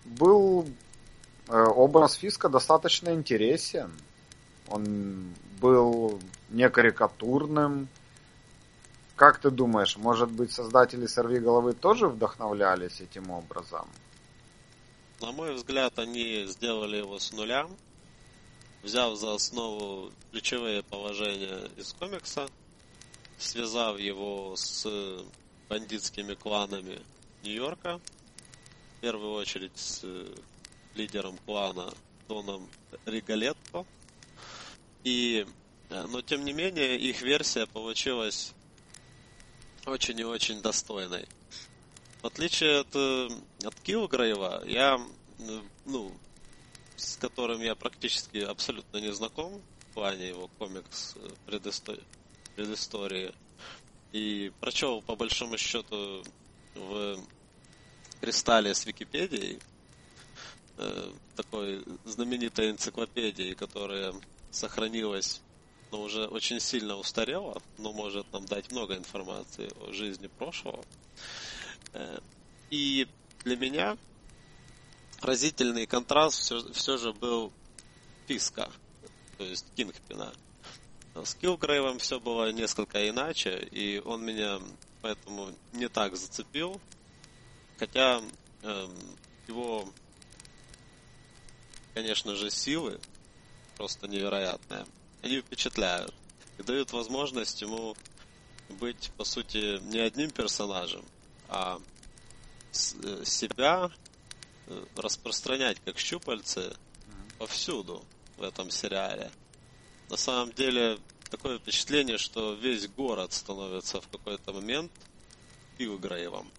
был 0.06 0.66
э, 1.48 1.62
образ 1.62 2.14
Фиска 2.16 2.50
достаточно 2.50 3.14
интересен. 3.14 3.92
Он 4.68 5.34
был 5.60 6.20
не 6.50 6.70
карикатурным. 6.70 7.88
Как 9.16 9.40
ты 9.40 9.50
думаешь, 9.50 9.98
может 9.98 10.30
быть, 10.30 10.52
создатели 10.52 11.08
«Сорви 11.08 11.40
головы» 11.40 11.74
тоже 11.74 12.08
вдохновлялись 12.08 13.02
этим 13.02 13.32
образом? 13.32 13.88
На 15.22 15.32
мой 15.32 15.56
взгляд, 15.56 15.98
они 15.98 16.46
сделали 16.46 16.98
его 16.98 17.18
с 17.18 17.32
нуля, 17.34 17.68
взяв 18.84 19.18
за 19.18 19.34
основу 19.34 20.12
ключевые 20.32 20.84
положения 20.84 21.68
из 21.76 21.94
комикса, 21.94 22.48
связав 23.40 23.98
его 23.98 24.56
с 24.56 24.88
бандитскими 25.68 26.36
кланами 26.36 27.00
Нью-Йорка, 27.44 28.00
в 28.98 29.02
первую 29.02 29.34
очередь 29.34 29.76
с 29.76 30.06
лидером 30.94 31.38
клана 31.46 31.92
Доном 32.28 32.68
Ригалетто, 33.06 33.86
и, 35.04 35.46
э, 35.90 36.06
но 36.08 36.22
тем 36.22 36.44
не 36.46 36.54
менее, 36.54 36.98
их 36.98 37.22
версия 37.22 37.66
получилась 37.66 38.54
очень 39.86 40.20
и 40.20 40.24
очень 40.24 40.62
достойной. 40.62 41.26
В 42.22 42.28
отличие 42.28 42.82
от, 42.82 42.96
э, 42.96 43.30
от 43.64 43.76
Килгрейва, 43.82 44.64
я, 44.66 45.00
э, 45.40 45.62
ну, 45.86 46.12
с 46.96 47.18
которым 47.18 47.62
я 47.62 47.76
практически 47.76 48.40
абсолютно 48.40 48.98
не 48.98 49.14
знаком 49.14 49.62
в 49.92 49.94
плане 49.94 50.30
его 50.30 50.50
комикс 50.60 51.16
предыстории, 51.46 52.04
предыстории 52.56 53.34
и 54.12 54.52
прочел 54.60 55.02
по 55.02 55.16
большому 55.16 55.58
счету 55.58 56.24
в 56.76 57.20
кристалле 58.20 58.74
с 58.74 58.86
Википедией, 58.86 59.60
такой 61.36 61.84
знаменитой 62.06 62.72
энциклопедией, 62.72 63.56
которая 63.56 64.14
сохранилась, 64.52 65.42
но 65.92 66.02
уже 66.02 66.28
очень 66.28 66.60
сильно 66.60 66.96
устарела, 66.96 67.62
но 67.78 67.94
может 67.94 68.32
нам 68.34 68.46
дать 68.46 68.72
много 68.72 68.96
информации 68.96 69.70
о 69.82 69.94
жизни 69.94 70.28
прошлого. 70.28 70.84
Э, 71.94 72.20
и 72.70 73.08
для 73.44 73.56
меня 73.56 73.98
разительный 75.22 75.86
контраст 75.86 76.40
все, 76.40 76.72
все 76.74 76.98
же 76.98 77.14
был 77.14 77.52
Писка, 78.28 78.70
то 79.38 79.44
есть 79.44 79.66
Кингпина. 79.76 80.34
С 81.16 81.34
Килгрейвом 81.34 81.98
все 81.98 82.20
было 82.20 82.52
несколько 82.52 83.10
иначе, 83.10 83.58
и 83.72 84.00
он 84.06 84.24
меня 84.24 84.60
поэтому 85.02 85.52
не 85.74 85.90
так 85.90 86.16
зацепил. 86.16 86.80
Хотя 87.78 88.22
э, 88.64 88.88
его, 89.48 89.88
конечно 91.94 92.36
же, 92.36 92.50
силы 92.52 93.00
просто 93.78 94.08
невероятные. 94.08 94.86
Они 95.22 95.40
впечатляют 95.40 96.14
и 96.58 96.64
дают 96.64 96.92
возможность 96.92 97.62
ему 97.62 97.96
быть, 98.70 99.12
по 99.18 99.24
сути, 99.24 99.80
не 99.84 100.00
одним 100.00 100.32
персонажем, 100.32 101.06
а 101.48 101.80
э, 103.04 103.24
себя 103.24 103.90
э, 104.68 104.86
распространять 104.96 105.78
как 105.86 105.98
щупальцы 105.98 106.76
повсюду 107.38 108.04
в 108.38 108.44
этом 108.44 108.70
сериале. 108.72 109.32
На 110.10 110.18
самом 110.18 110.52
деле, 110.54 111.00
такое 111.30 111.60
впечатление, 111.60 112.18
что 112.18 112.54
весь 112.54 112.88
город 112.88 113.34
становится 113.34 114.02
в 114.02 114.08
какой-то 114.10 114.54
момент 114.54 114.92
Пилгрейвом. 115.78 116.52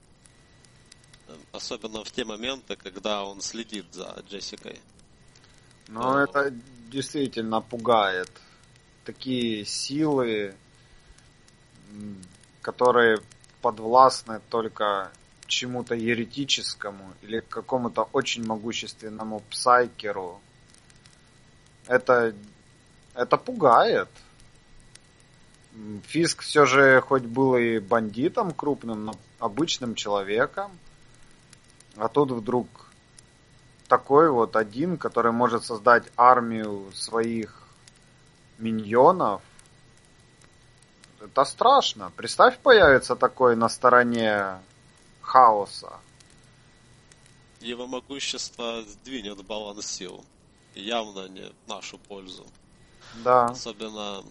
Особенно 1.52 2.04
в 2.04 2.10
те 2.10 2.25
моменты, 2.25 2.76
когда 2.76 3.25
он 3.25 3.40
следит 3.40 3.87
за 3.92 4.22
Джессикой. 4.28 4.80
Но 5.88 6.12
ну, 6.12 6.18
это 6.18 6.52
действительно 6.90 7.61
пугает. 7.61 8.30
Такие 9.04 9.64
силы, 9.64 10.54
которые 12.61 13.21
подвластны 13.62 14.40
только 14.50 15.11
чему-то 15.47 15.95
еретическому 15.95 17.14
или 17.23 17.40
какому-то 17.40 18.09
очень 18.12 18.45
могущественному 18.47 19.40
псайкеру. 19.50 20.40
Это, 21.87 22.35
это 23.14 23.37
пугает. 23.38 24.09
Фиск 26.04 26.42
все 26.42 26.66
же 26.66 27.00
хоть 27.00 27.23
был 27.23 27.57
и 27.57 27.78
бандитом 27.78 28.52
крупным, 28.52 29.07
но 29.07 29.14
обычным 29.38 29.95
человеком. 29.95 30.78
А 31.97 32.09
тут 32.09 32.30
вдруг 32.30 32.68
такой 33.88 34.30
вот 34.30 34.54
один, 34.54 34.99
который 34.99 35.33
может 35.33 35.64
создать 35.64 36.04
армию 36.16 36.92
своих 36.95 37.62
миньонов. 38.59 39.42
Это 41.21 41.45
страшно. 41.45 42.12
Представь, 42.16 42.59
появится 42.59 43.16
такой 43.16 43.57
на 43.57 43.68
стороне 43.68 44.61
хаоса. 45.21 45.92
Его 47.61 47.87
могущество 47.87 48.83
сдвинет 48.83 49.45
баланс 49.45 49.87
сил. 49.87 50.25
Явно 50.75 51.28
не 51.28 51.50
в 51.64 51.68
нашу 51.68 51.99
пользу. 51.99 52.47
Да. 53.25 53.47
Особенно 53.47 54.23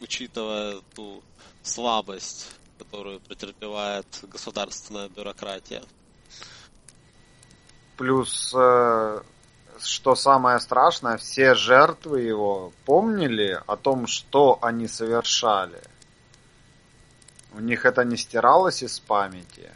учитывая 0.00 0.80
ту 0.94 1.22
слабость, 1.62 2.48
которую 2.78 3.18
претерпевает 3.20 4.06
государственная 4.22 5.08
бюрократия. 5.08 5.82
Плюс, 8.00 8.54
э, 8.56 9.20
что 9.78 10.14
самое 10.14 10.58
страшное, 10.58 11.18
все 11.18 11.54
жертвы 11.54 12.22
его 12.22 12.72
помнили 12.86 13.60
о 13.66 13.76
том, 13.76 14.06
что 14.06 14.58
они 14.62 14.88
совершали. 14.88 15.82
У 17.52 17.60
них 17.60 17.84
это 17.84 18.02
не 18.06 18.16
стиралось 18.16 18.82
из 18.82 18.98
памяти. 19.00 19.70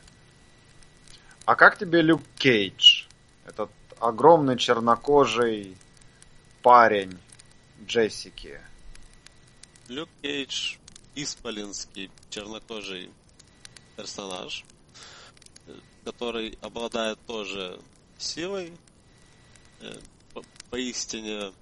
А 1.44 1.54
как 1.54 1.76
тебе 1.76 2.00
Люк 2.00 2.22
Кейдж? 2.38 3.04
Этот 3.44 3.70
огромный 4.00 4.56
чернокожий 4.56 5.76
парень 6.62 7.18
Джессики. 7.84 8.58
Люк 9.88 10.08
Кейдж 10.22 10.78
исполинский 11.14 12.10
чернокожий 12.30 13.10
персонаж, 13.98 14.64
который 16.06 16.58
обладает 16.62 17.18
тоже 17.26 17.78
силой, 18.18 18.72
э, 19.80 19.92
поистине 20.70 21.52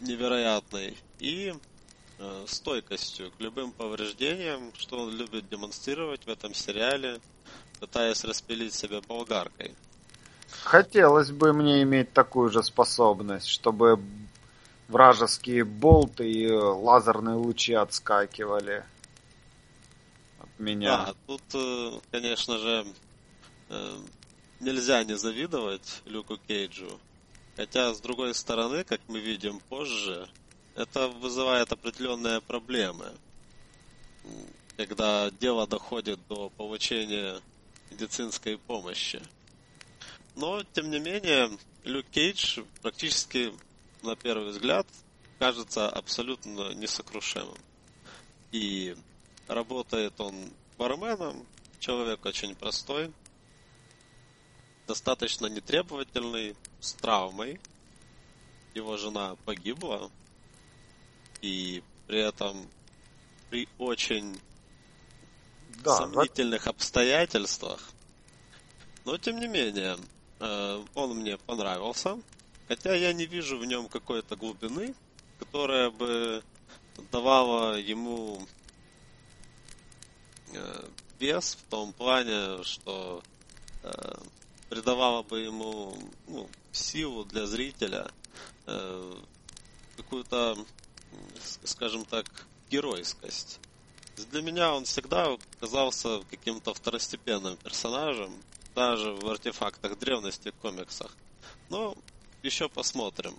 невероятной, 0.00 0.96
и 1.18 1.54
э, 2.18 2.44
стойкостью 2.46 3.32
к 3.32 3.40
любым 3.40 3.72
повреждениям, 3.72 4.72
что 4.76 4.98
он 4.98 5.10
любит 5.10 5.48
демонстрировать 5.48 6.24
в 6.24 6.28
этом 6.28 6.54
сериале, 6.54 7.20
пытаясь 7.80 8.24
распилить 8.24 8.74
себя 8.74 9.00
болгаркой. 9.00 9.74
Хотелось 10.62 11.30
бы 11.30 11.52
мне 11.52 11.82
иметь 11.82 12.12
такую 12.12 12.50
же 12.50 12.62
способность, 12.62 13.48
чтобы 13.48 14.00
вражеские 14.88 15.64
болты 15.64 16.30
и 16.30 16.50
лазерные 16.50 17.36
лучи 17.36 17.74
отскакивали 17.74 18.84
от 20.40 20.48
меня. 20.58 21.06
Да, 21.06 21.14
тут, 21.26 21.42
э, 21.54 22.00
конечно 22.10 22.58
же, 22.58 22.86
нельзя 24.60 25.04
не 25.04 25.16
завидовать 25.16 26.02
Люку 26.04 26.36
Кейджу. 26.36 27.00
Хотя, 27.56 27.94
с 27.94 28.00
другой 28.00 28.34
стороны, 28.34 28.84
как 28.84 29.00
мы 29.08 29.18
видим 29.18 29.60
позже, 29.68 30.28
это 30.74 31.08
вызывает 31.08 31.72
определенные 31.72 32.40
проблемы. 32.40 33.12
Когда 34.76 35.30
дело 35.30 35.66
доходит 35.66 36.20
до 36.28 36.50
получения 36.50 37.40
медицинской 37.90 38.58
помощи. 38.58 39.20
Но, 40.36 40.62
тем 40.72 40.90
не 40.90 41.00
менее, 41.00 41.50
Люк 41.84 42.06
Кейдж 42.12 42.60
практически 42.82 43.52
на 44.02 44.16
первый 44.16 44.50
взгляд, 44.50 44.86
кажется 45.38 45.88
абсолютно 45.88 46.74
несокрушимым. 46.74 47.58
И 48.52 48.96
работает 49.46 50.20
он 50.20 50.34
барменом, 50.76 51.46
человек 51.80 52.24
очень 52.24 52.54
простой, 52.54 53.12
достаточно 54.88 55.46
нетребовательный, 55.46 56.56
с 56.80 56.94
травмой. 56.94 57.60
Его 58.74 58.96
жена 58.96 59.36
погибла, 59.44 60.10
и 61.42 61.82
при 62.06 62.20
этом 62.20 62.66
при 63.50 63.68
очень 63.78 64.40
да, 65.82 65.96
сомнительных 65.96 66.64
да. 66.64 66.70
обстоятельствах. 66.70 67.90
Но 69.04 69.18
тем 69.18 69.40
не 69.40 69.48
менее, 69.48 69.96
э, 70.40 70.84
он 70.94 71.18
мне 71.18 71.36
понравился. 71.38 72.18
Хотя 72.68 72.94
я 72.94 73.12
не 73.12 73.26
вижу 73.26 73.58
в 73.58 73.64
нем 73.64 73.88
какой-то 73.88 74.36
глубины, 74.36 74.94
которая 75.38 75.90
бы 75.90 76.42
давала 77.10 77.78
ему 77.78 78.46
э, 80.52 80.84
вес 81.18 81.56
в 81.56 81.70
том 81.70 81.92
плане, 81.92 82.62
что 82.64 83.22
э, 83.82 84.14
придавала 84.68 85.22
бы 85.22 85.40
ему 85.40 85.96
ну, 86.26 86.48
силу 86.72 87.24
для 87.24 87.46
зрителя, 87.46 88.10
э, 88.66 89.14
какую-то, 89.96 90.56
скажем 91.64 92.04
так, 92.04 92.26
геройскость. 92.70 93.60
Для 94.30 94.42
меня 94.42 94.74
он 94.74 94.84
всегда 94.84 95.36
казался 95.60 96.20
каким-то 96.30 96.74
второстепенным 96.74 97.56
персонажем, 97.56 98.32
даже 98.74 99.12
в 99.12 99.28
артефактах 99.28 99.98
древности, 99.98 100.52
комиксах. 100.62 101.16
Но 101.68 101.96
еще 102.42 102.68
посмотрим. 102.68 103.34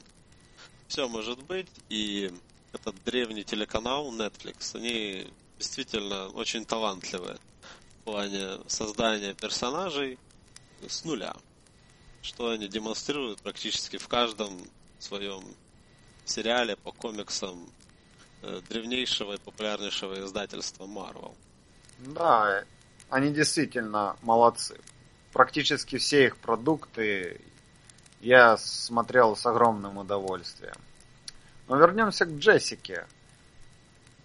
Все 0.87 1.07
может 1.07 1.43
быть, 1.43 1.69
и 1.89 2.31
этот 2.73 2.95
древний 3.03 3.43
телеканал 3.43 4.11
Netflix, 4.11 4.75
они 4.75 5.27
действительно 5.57 6.29
очень 6.29 6.65
талантливые 6.65 7.37
в 8.01 8.03
плане 8.05 8.59
создания 8.67 9.33
персонажей 9.33 10.17
с 10.87 11.03
нуля. 11.03 11.35
Что 12.21 12.49
они 12.49 12.67
демонстрируют 12.67 13.41
практически 13.41 13.97
в 13.97 14.07
каждом 14.07 14.59
своем 14.99 15.43
сериале 16.25 16.75
по 16.75 16.91
комиксам 16.91 17.69
э, 18.41 18.61
древнейшего 18.69 19.33
и 19.33 19.37
популярнейшего 19.37 20.25
издательства 20.25 20.85
Marvel. 20.85 21.35
Да, 21.99 22.63
они 23.09 23.31
действительно 23.31 24.15
молодцы. 24.21 24.79
Практически 25.33 25.97
все 25.97 26.25
их 26.25 26.37
продукты 26.37 27.41
я 28.21 28.57
смотрел 28.57 29.35
с 29.35 29.45
огромным 29.45 29.97
удовольствием. 29.97 30.75
Но 31.67 31.77
вернемся 31.77 32.25
к 32.25 32.31
Джессике. 32.31 33.07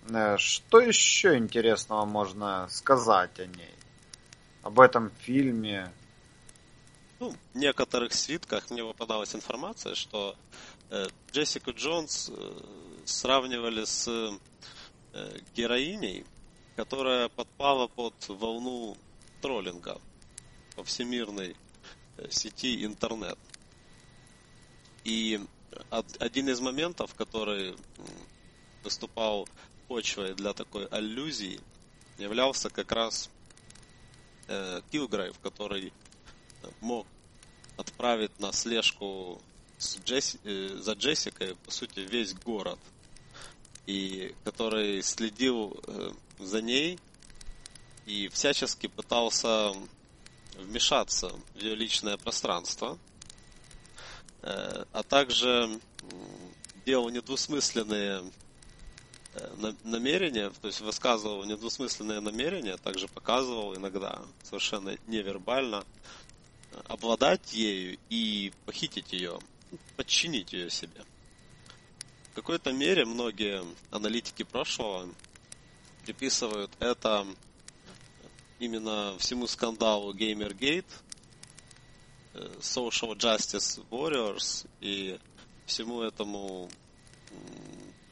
Э, 0.08 0.36
что 0.38 0.80
еще 0.80 1.36
интересного 1.36 2.04
можно 2.04 2.66
сказать 2.70 3.38
о 3.38 3.46
ней? 3.46 3.74
Об 4.62 4.80
этом 4.80 5.10
фильме? 5.20 5.92
Ну, 7.20 7.31
в 7.53 7.57
некоторых 7.57 8.12
свитках 8.12 8.70
мне 8.70 8.85
попадалась 8.85 9.35
информация, 9.35 9.94
что 9.94 10.37
э, 10.90 11.07
Джессику 11.33 11.72
Джонс 11.72 12.31
э, 12.35 12.53
сравнивали 13.05 13.85
с 13.85 14.09
э, 14.09 15.38
героиней, 15.55 16.24
которая 16.77 17.29
подпала 17.29 17.87
под 17.87 18.14
волну 18.29 18.96
троллинга 19.40 20.00
по 20.74 20.83
всемирной 20.83 21.57
э, 22.16 22.31
сети 22.31 22.85
интернет. 22.85 23.38
И 25.05 25.40
один 26.18 26.48
из 26.48 26.61
моментов, 26.61 27.14
который 27.14 27.77
выступал 28.83 29.48
почвой 29.88 30.35
для 30.35 30.53
такой 30.53 30.87
аллюзии, 30.87 31.61
являлся 32.18 32.70
как 32.70 32.90
раз 32.90 33.31
э, 34.48 34.81
Килгрейв, 34.90 35.38
который 35.40 35.92
мог 36.81 37.07
отправить 37.77 38.38
на 38.40 38.53
слежку 38.53 39.40
с 39.79 39.98
Джесси, 40.05 40.38
э, 40.44 40.77
за 40.81 40.92
Джессикой, 40.92 41.57
по 41.57 41.70
сути, 41.70 42.00
весь 42.00 42.35
город. 42.35 42.79
И 43.87 44.35
который 44.44 45.03
следил 45.03 45.79
э, 45.87 46.11
за 46.38 46.62
ней 46.62 46.98
и 48.07 48.29
всячески 48.29 48.87
пытался 48.87 49.72
вмешаться 50.57 51.31
в 51.55 51.59
ее 51.59 51.74
личное 51.74 52.16
пространство, 52.16 52.98
э, 54.42 54.85
а 54.92 55.03
также 55.03 55.81
делал 56.87 57.09
недвусмысленные 57.11 58.22
намерения, 59.83 60.50
то 60.61 60.68
есть 60.68 60.81
высказывал 60.81 61.44
недвусмысленные 61.44 62.20
намерения, 62.20 62.77
также 62.77 63.09
показывал 63.09 63.74
иногда 63.74 64.22
совершенно 64.44 64.96
невербально 65.09 65.85
обладать 66.87 67.52
ею 67.52 67.98
и 68.10 68.52
похитить 68.66 69.12
ее, 69.12 69.38
подчинить 69.96 70.52
ее 70.52 70.70
себе. 70.70 71.04
В 72.32 72.34
какой-то 72.34 72.72
мере 72.72 73.04
многие 73.04 73.64
аналитики 73.90 74.42
прошлого 74.42 75.08
приписывают 76.04 76.70
это 76.80 77.26
именно 78.58 79.16
всему 79.18 79.46
скандалу 79.46 80.12
Gamergate, 80.12 80.84
э, 82.34 82.56
Social 82.60 83.16
Justice 83.16 83.84
Warriors 83.90 84.66
и 84.80 85.18
всему 85.66 86.02
этому 86.02 86.68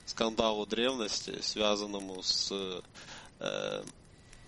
скандалу 0.06 0.66
древности, 0.66 1.40
связанному 1.40 2.22
с 2.22 2.52
э, 3.40 3.84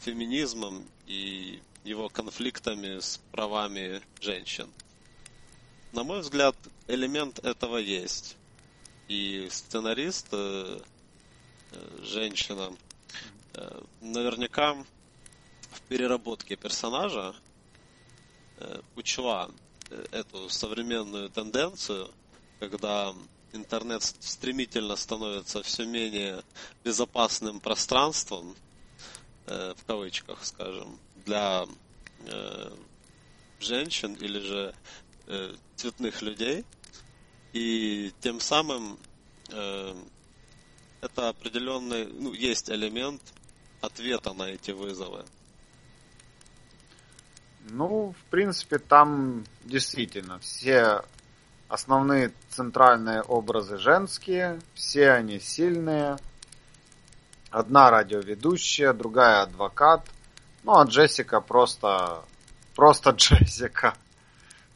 феминизмом 0.01 0.87
и 1.07 1.61
его 1.85 2.09
конфликтами 2.09 2.99
с 2.99 3.21
правами 3.31 4.03
женщин. 4.21 4.69
На 5.93 6.03
мой 6.03 6.21
взгляд, 6.21 6.57
элемент 6.89 7.39
этого 7.45 7.77
есть. 7.77 8.37
И 9.07 9.49
сценарист, 9.51 10.29
э, 10.33 10.81
э 11.73 11.99
женщина, 12.03 12.73
э, 13.53 13.83
наверняка 14.01 14.75
в 15.73 15.81
переработке 15.89 16.57
персонажа 16.57 17.35
учла 18.97 19.51
эту 20.13 20.49
современную 20.49 21.29
тенденцию, 21.29 22.11
когда 22.61 23.15
интернет 23.53 24.03
стремительно 24.03 24.97
становится 24.97 25.63
все 25.63 25.85
менее 25.85 26.43
безопасным 26.83 27.61
пространством, 27.61 28.57
э, 29.47 29.75
в 29.77 29.85
кавычках, 29.85 30.45
скажем, 30.45 30.99
для 31.25 31.67
э, 32.27 32.71
женщин 33.61 34.15
или 34.15 34.39
же 34.41 34.75
э, 35.27 35.55
цветных 35.77 36.23
людей. 36.23 36.65
И 37.53 38.13
тем 38.21 38.41
самым 38.41 38.99
это 39.49 41.29
определенный, 41.29 42.07
ну, 42.07 42.33
есть 42.33 42.69
элемент 42.69 43.23
ответа 43.81 44.33
на 44.33 44.45
эти 44.45 44.73
вызовы. 44.73 45.25
Ну, 47.71 48.15
в 48.19 48.31
принципе, 48.31 48.79
там 48.79 49.45
действительно 49.65 50.39
все 50.41 51.05
основные 51.69 52.33
центральные 52.51 53.23
образы 53.23 53.79
женские, 53.79 54.61
все 54.75 55.11
они 55.11 55.41
сильные. 55.41 56.17
Одна 57.55 57.89
радиоведущая, 57.89 58.93
другая 58.93 59.43
адвокат. 59.43 60.05
Ну, 60.65 60.77
а 60.77 60.83
Джессика 60.87 61.41
просто... 61.41 62.25
Просто 62.75 63.11
Джессика. 63.17 63.95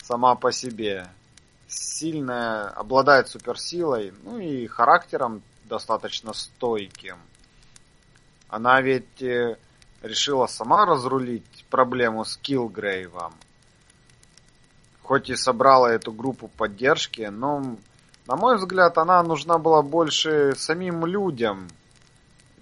Сама 0.01 0.37
по 0.37 0.53
себе. 0.53 1.09
Сильная, 1.67 2.69
обладает 2.69 3.27
суперсилой, 3.27 4.15
ну 4.23 4.39
и 4.39 4.69
характером 4.69 5.43
достаточно 5.65 6.33
стойким. 6.33 7.17
Она 8.49 8.81
ведь 8.81 9.23
э, 9.23 9.57
решила 10.01 10.47
сама 10.47 10.87
разрулить 10.87 11.65
проблему 11.71 12.25
с 12.25 12.37
Килгрейвом. 12.37 13.35
Хоть 15.03 15.31
и 15.31 15.35
собрала 15.35 15.89
эту 15.91 16.13
группу 16.13 16.47
поддержки, 16.47 17.23
но, 17.23 17.77
на 18.29 18.37
мой 18.37 18.57
взгляд, 18.57 18.99
она 18.99 19.21
нужна 19.25 19.59
была 19.59 19.83
больше 19.83 20.55
самим 20.57 21.05
людям, 21.05 21.69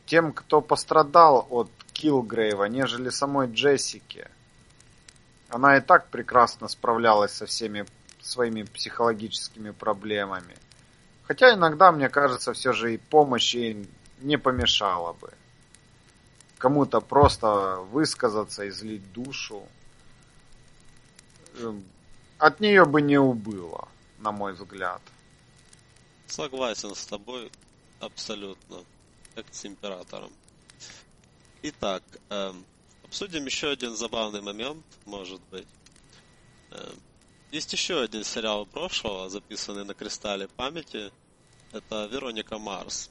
тем, 0.07 0.33
кто 0.33 0.61
пострадал 0.61 1.47
от 1.51 1.71
Килгрейва, 1.93 2.65
нежели 2.65 3.11
самой 3.11 3.49
Джессике. 3.49 4.31
Она 5.49 5.77
и 5.77 5.81
так 5.81 6.09
прекрасно 6.09 6.69
справлялась 6.69 7.33
со 7.33 7.47
всеми 7.47 7.87
своими 8.21 8.63
психологическими 8.63 9.71
проблемами. 9.71 10.57
Хотя 11.25 11.55
иногда, 11.55 11.93
мне 11.93 12.09
кажется, 12.09 12.53
все 12.53 12.73
же 12.73 12.95
и 12.95 12.99
помощь 12.99 13.55
ей 13.55 13.89
не 14.21 14.37
помешала 14.39 15.13
бы 15.13 15.33
кому-то 16.59 17.01
просто 17.01 17.77
высказаться, 17.93 18.69
излить 18.69 19.13
душу, 19.13 19.63
эм, 21.59 21.85
от 22.39 22.61
нее 22.61 22.85
бы 22.85 23.03
не 23.03 23.19
убыло, 23.19 23.89
на 24.19 24.33
мой 24.33 24.55
взгляд. 24.55 25.03
Согласен 26.27 26.95
с 26.95 27.07
тобой 27.07 27.53
абсолютно, 28.01 28.79
как 29.37 29.47
с 29.53 29.67
императором. 29.67 30.33
Итак, 31.63 32.03
эм, 32.31 32.65
обсудим 33.05 33.45
еще 33.45 33.69
один 33.69 33.95
забавный 33.95 34.41
момент, 34.41 34.85
может 35.05 35.41
быть. 35.51 35.69
Эм, 36.71 36.99
есть 37.53 37.73
еще 37.73 38.01
один 38.01 38.25
сериал 38.25 38.65
прошлого, 38.67 39.29
записанный 39.29 39.85
на 39.85 39.95
кристалле 39.95 40.49
памяти. 40.49 41.13
Это 41.73 42.07
Вероника 42.07 42.59
Марс. 42.59 43.11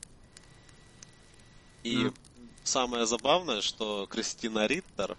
И 1.83 1.95
mm 1.95 2.13
самое 2.63 3.05
забавное, 3.05 3.61
что 3.61 4.07
Кристина 4.07 4.65
Риттер, 4.65 5.15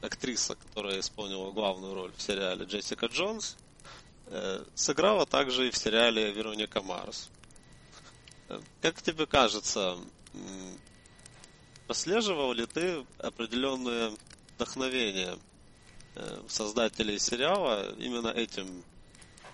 актриса, 0.00 0.54
которая 0.54 1.00
исполнила 1.00 1.50
главную 1.52 1.92
роль 1.92 2.12
в 2.16 2.22
сериале 2.22 2.64
Джессика 2.64 3.06
Джонс, 3.06 3.56
э, 4.28 4.64
сыграла 4.74 5.26
также 5.26 5.68
и 5.68 5.70
в 5.70 5.76
сериале 5.76 6.32
Вероника 6.32 6.80
Марс. 6.80 7.28
Как 8.82 9.00
тебе 9.02 9.26
кажется, 9.26 9.96
прослеживал 11.86 12.52
ли 12.52 12.66
ты 12.66 13.04
определенное 13.18 14.12
вдохновение 14.54 15.36
э, 16.14 16.42
создателей 16.48 17.18
сериала 17.18 17.92
именно 17.98 18.28
этим 18.28 18.82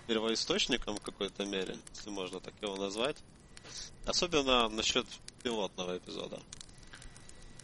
первоисточником 0.07 0.97
в 0.97 1.01
какой-то 1.01 1.45
мере, 1.45 1.77
если 1.95 2.09
можно 2.09 2.39
так 2.39 2.53
его 2.61 2.75
назвать? 2.75 3.17
Особенно 4.05 4.67
насчет 4.69 5.05
пилотного 5.43 5.97
эпизода. 5.97 6.39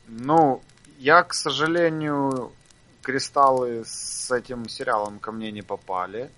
Ну, 0.07 0.61
я, 0.97 1.23
к 1.23 1.33
сожалению, 1.33 2.53
кристаллы 3.01 3.83
с 3.85 4.31
этим 4.31 4.67
сериалом 4.69 5.19
ко 5.19 5.31
мне 5.31 5.51
не 5.51 5.61
попали. 5.61 6.31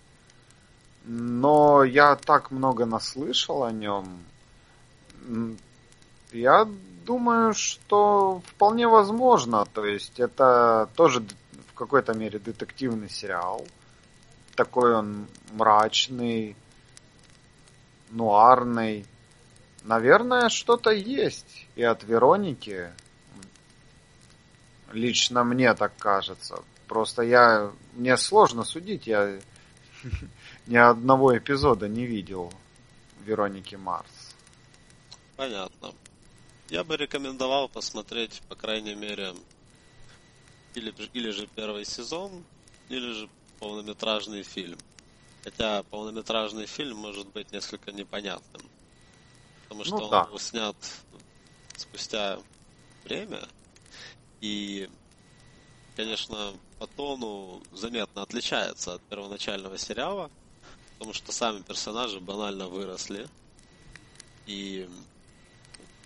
Но 1.06 1.84
я 1.84 2.16
так 2.16 2.52
много 2.52 2.86
наслышал 2.86 3.64
о 3.64 3.72
нем. 3.72 4.24
Я 6.32 6.68
думаю, 7.06 7.54
что 7.54 8.42
вполне 8.46 8.88
возможно. 8.88 9.66
То 9.66 9.86
есть 9.86 10.20
это 10.20 10.90
тоже 10.96 11.24
в 11.72 11.74
какой-то 11.74 12.14
мере 12.14 12.40
детективный 12.40 13.10
сериал. 13.10 13.66
Такой 14.56 14.96
он 14.96 15.28
мрачный, 15.54 16.56
нуарный. 18.12 19.06
Наверное, 19.84 20.50
что-то 20.50 20.92
есть 20.92 21.68
и 21.76 21.84
от 21.84 22.04
Вероники. 22.04 22.92
Лично 24.92 25.44
мне 25.44 25.74
так 25.74 25.94
кажется. 25.98 26.64
Просто 26.88 27.22
я... 27.24 27.72
Мне 27.94 28.18
сложно 28.18 28.64
судить, 28.64 29.08
я 29.08 29.40
ни 30.68 30.78
одного 30.78 31.38
эпизода 31.38 31.88
не 31.88 32.06
видел 32.06 32.52
Вероники 33.26 33.76
Марс. 33.76 34.19
Понятно. 35.40 35.94
я 36.68 36.84
бы 36.84 36.98
рекомендовал 36.98 37.70
посмотреть, 37.70 38.42
по 38.50 38.56
крайней 38.56 38.94
мере, 38.94 39.34
или, 40.76 40.94
или 41.14 41.30
же 41.30 41.48
первый 41.48 41.86
сезон, 41.86 42.44
или 42.90 43.14
же 43.14 43.30
полнометражный 43.58 44.44
фильм. 44.44 44.78
Хотя 45.46 45.84
полнометражный 45.84 46.66
фильм 46.66 46.98
может 46.98 47.30
быть 47.30 47.54
несколько 47.54 47.94
непонятным. 47.94 48.62
Потому 49.64 49.86
что 49.86 49.98
ну, 50.00 50.04
он 50.04 50.12
да. 50.12 50.26
был 50.26 50.40
снят 50.40 50.76
спустя 51.78 52.40
время. 53.06 53.48
И, 54.42 54.90
конечно, 55.96 56.54
по 56.80 56.88
тону 56.88 57.64
заметно 57.72 58.24
отличается 58.24 58.96
от 58.96 59.02
первоначального 59.04 59.78
сериала. 59.78 60.30
Потому 60.98 61.14
что 61.14 61.32
сами 61.32 61.62
персонажи 61.62 62.20
банально 62.20 62.68
выросли. 62.68 63.26
И 64.46 64.90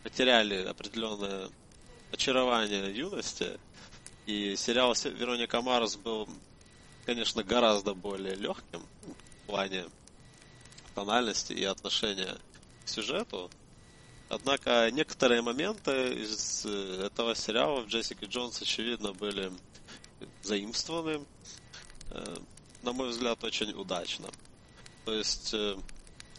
потеряли 0.04 0.66
определенное 0.66 1.50
очарование 2.12 2.96
юности. 2.96 3.60
И 4.26 4.56
сериал 4.56 4.94
Вероника 5.04 5.62
Марс 5.62 5.96
был, 5.96 6.30
конечно, 7.06 7.44
гораздо 7.44 7.94
более 7.94 8.36
легким 8.36 8.82
в 9.02 9.48
плане 9.48 9.86
тональности 10.96 11.54
и 11.54 11.64
отношения 11.64 12.38
к 12.86 12.90
сюжету. 12.90 13.50
Однако 14.30 14.90
некоторые 14.92 15.42
моменты 15.42 16.14
из 16.14 16.66
э, 16.66 17.06
этого 17.06 17.36
сериала 17.36 17.82
в 17.82 17.88
Джессике 17.88 18.26
Джонс, 18.26 18.62
очевидно, 18.62 19.14
были 19.14 19.52
заимствованы, 20.42 21.26
э, 22.12 22.36
на 22.82 22.94
мой 22.94 23.10
взгляд, 23.10 23.44
очень 23.44 23.72
удачно. 23.74 24.28
То 25.06 25.14
есть 25.14 25.54
э, 25.54 25.78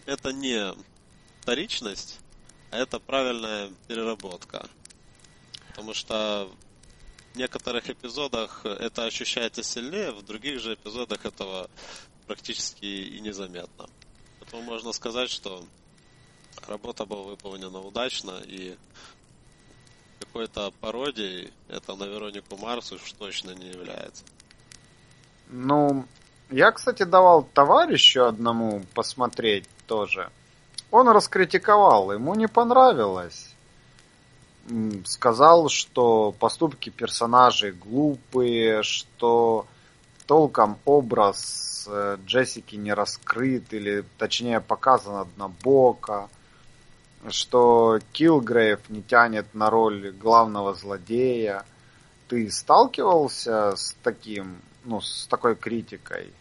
это 0.07 0.33
не 0.33 0.74
вторичность, 1.40 2.18
это 2.77 2.99
правильная 2.99 3.71
переработка. 3.89 4.69
Потому 5.69 5.95
что 5.95 6.51
в 7.33 7.37
некоторых 7.37 7.91
эпизодах 7.91 8.65
это 8.65 9.05
ощущается 9.05 9.63
сильнее, 9.63 10.13
в 10.13 10.23
других 10.23 10.61
же 10.61 10.75
эпизодах 10.75 11.25
этого 11.25 11.69
практически 12.27 12.85
и 12.85 13.21
незаметно. 13.21 13.87
Поэтому 14.39 14.63
можно 14.63 14.93
сказать, 14.93 15.31
что 15.31 15.65
работа 16.67 17.05
была 17.05 17.23
выполнена 17.23 17.81
удачно 17.81 18.41
и 18.45 18.77
какой-то 20.21 20.73
пародией 20.81 21.53
это 21.69 21.95
на 21.95 22.05
Веронику 22.05 22.57
Марс 22.57 22.93
уж 22.93 23.13
точно 23.13 23.51
не 23.51 23.69
является. 23.69 24.25
Ну, 25.49 26.07
я, 26.51 26.73
кстати, 26.73 27.03
давал 27.03 27.45
товарищу 27.45 28.25
одному 28.25 28.85
посмотреть 28.95 29.69
тоже. 29.87 30.31
Он 30.95 31.09
раскритиковал, 31.09 32.13
ему 32.13 32.37
не 32.37 32.47
понравилось. 32.47 33.53
Сказал, 35.05 35.69
что 35.69 36.31
поступки 36.39 36.89
персонажей 36.89 37.73
глупые, 37.73 38.85
что 38.85 39.67
толком 40.29 40.79
образ 40.85 41.89
э, 41.91 42.17
Джессики 42.25 42.77
не 42.77 42.95
раскрыт, 42.95 43.73
или 43.73 44.05
точнее 44.19 44.61
показан 44.61 45.17
однобоко, 45.17 46.29
что 47.29 47.99
Килгрейв 48.13 48.89
не 48.89 49.03
тянет 49.03 49.53
на 49.53 49.71
роль 49.71 50.13
главного 50.13 50.75
злодея. 50.75 51.65
Ты 52.29 52.49
сталкивался 52.53 53.75
с 53.75 53.97
таким, 54.05 54.63
ну, 54.85 55.01
с 55.01 55.27
такой 55.27 55.57
критикой? 55.57 56.33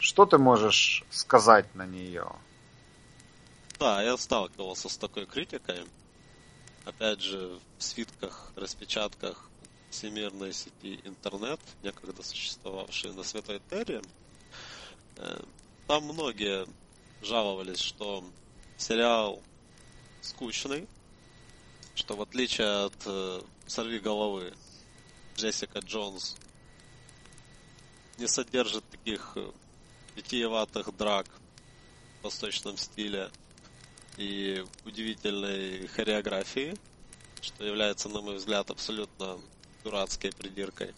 Что 0.00 0.26
ты 0.26 0.38
можешь 0.38 1.04
сказать 1.12 1.72
на 1.76 1.86
нее? 1.86 2.26
Да, 3.82 4.00
я 4.00 4.16
сталкивался 4.16 4.88
с 4.88 4.96
такой 4.96 5.26
критикой. 5.26 5.84
Опять 6.84 7.20
же, 7.20 7.58
в 7.78 7.82
свитках, 7.82 8.52
распечатках 8.54 9.50
всемирной 9.90 10.52
сети 10.52 11.00
интернет, 11.02 11.58
некогда 11.82 12.22
существовавшей 12.22 13.12
на 13.12 13.24
Святой 13.24 13.60
Терре, 13.68 14.00
э, 15.16 15.42
там 15.88 16.04
многие 16.04 16.68
жаловались, 17.22 17.80
что 17.80 18.24
сериал 18.78 19.42
скучный, 20.20 20.86
что 21.96 22.14
в 22.14 22.22
отличие 22.22 22.84
от 22.84 22.94
э, 23.06 23.42
«Сорви 23.66 23.98
головы» 23.98 24.54
Джессика 25.36 25.80
Джонс 25.80 26.36
не 28.16 28.28
содержит 28.28 28.88
таких 28.90 29.32
э, 29.34 29.50
витиеватых 30.14 30.96
драк 30.96 31.26
в 32.20 32.24
восточном 32.26 32.76
стиле 32.76 33.28
и 34.16 34.64
удивительной 34.84 35.86
хореографии, 35.88 36.76
что 37.40 37.64
является, 37.64 38.08
на 38.08 38.20
мой 38.20 38.36
взгляд, 38.36 38.70
абсолютно 38.70 39.38
дурацкой 39.84 40.32
придиркой. 40.32 40.92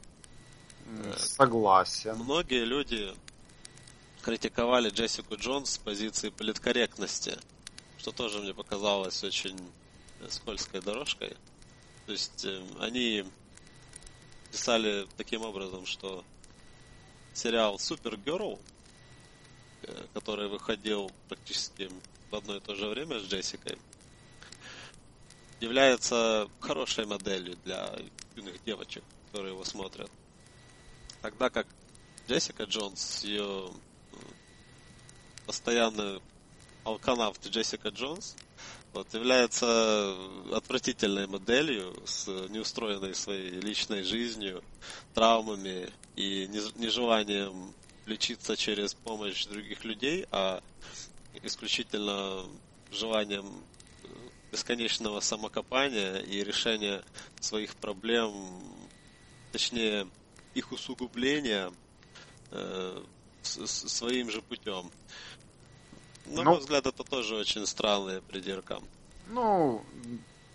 Согласен. 1.17 2.17
Многие 2.17 2.65
люди 2.65 3.15
критиковали 4.23 4.91
Джессику 4.91 5.37
Джонс 5.37 5.73
с 5.73 5.79
позиции 5.79 6.31
политкорректности, 6.31 7.39
что 7.99 8.13
тоже 8.13 8.41
мне 8.41 8.53
показалось 8.53 9.23
очень 9.25 9.59
скользкой 10.29 10.81
дорожкой. 10.83 11.37
То 12.07 12.13
есть 12.13 12.45
э, 12.45 12.63
они 12.81 13.25
писали 14.51 15.07
таким 15.17 15.43
образом, 15.43 15.87
что 15.87 16.25
сериал 17.33 17.79
Супергерл 17.79 18.59
Э, 19.87 20.07
который 20.15 20.49
выходил 20.49 21.11
практически 21.29 21.91
в 22.31 22.37
одно 22.37 22.57
и 22.57 22.61
то 22.61 22.75
же 22.75 22.89
время 22.89 23.21
с 23.21 23.25
Джессикой, 23.25 23.79
является 25.61 26.49
хорошей 26.61 27.07
моделью 27.07 27.57
для 27.65 27.95
юных 28.37 28.63
девочек, 28.65 29.05
которые 29.27 29.53
его 29.53 29.65
смотрят. 29.65 30.11
Тогда 31.23 31.51
как 31.51 31.67
Джессика 32.29 32.65
Джонс, 32.65 33.25
ее 33.25 33.71
постоянный 35.47 36.21
алканавт 36.85 37.47
Джессика 37.47 37.89
Джонс, 37.89 38.37
вот, 38.93 39.13
является 39.13 40.17
отвратительной 40.53 41.27
моделью 41.27 41.95
с 42.07 42.29
неустроенной 42.49 43.15
своей 43.15 43.51
личной 43.51 44.05
жизнью, 44.05 44.63
травмами 45.15 45.91
и 46.15 46.47
нежеланием 46.77 47.75
лечиться 48.07 48.57
через 48.57 48.95
помощь 48.95 49.47
других 49.47 49.85
людей, 49.85 50.27
а 50.31 50.63
исключительно 51.43 52.45
желанием 52.91 53.47
бесконечного 54.53 55.21
самокопания 55.21 56.19
и 56.19 56.45
решения 56.45 57.03
своих 57.41 57.75
проблем, 57.75 58.33
точнее 59.53 60.07
их 60.55 60.71
усугубления 60.71 61.73
э, 62.53 63.03
с, 63.43 63.67
с, 63.67 63.89
своим 63.89 64.31
же 64.31 64.43
путем. 64.43 64.91
На 66.27 66.43
ну, 66.43 66.51
мой 66.51 66.59
взгляд, 66.61 66.87
это 66.87 67.03
тоже 67.03 67.35
очень 67.35 67.67
странная 67.67 68.21
придирка. 68.21 68.79
Ну, 69.27 69.85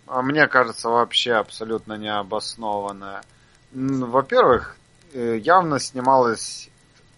а 0.06 0.22
мне 0.22 0.48
кажется, 0.48 0.88
вообще 0.88 1.34
абсолютно 1.34 1.98
необоснованная. 1.98 3.22
Во-первых, 3.72 4.76
э, 5.12 5.38
явно 5.38 5.78
снималась 5.78 6.70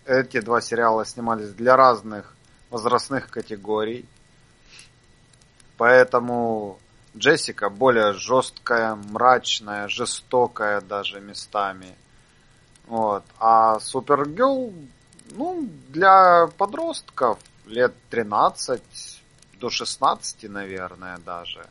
эти 0.04 0.40
два 0.40 0.60
сериала 0.60 1.04
снимались 1.04 1.50
для 1.50 1.76
разных 1.76 2.34
возрастных 2.72 3.30
категорий. 3.30 4.04
Поэтому 5.76 6.78
Джессика 7.16 7.68
более 7.68 8.14
жесткая, 8.14 8.94
мрачная, 8.94 9.88
жестокая 9.88 10.80
даже 10.80 11.20
местами. 11.20 11.94
Вот. 12.86 13.24
А 13.38 13.78
Супергерл, 13.78 14.72
ну, 15.32 15.68
для 15.88 16.48
подростков 16.58 17.38
лет 17.66 17.94
13 18.10 18.82
до 19.60 19.70
16, 19.70 20.48
наверное, 20.48 21.18
даже. 21.18 21.66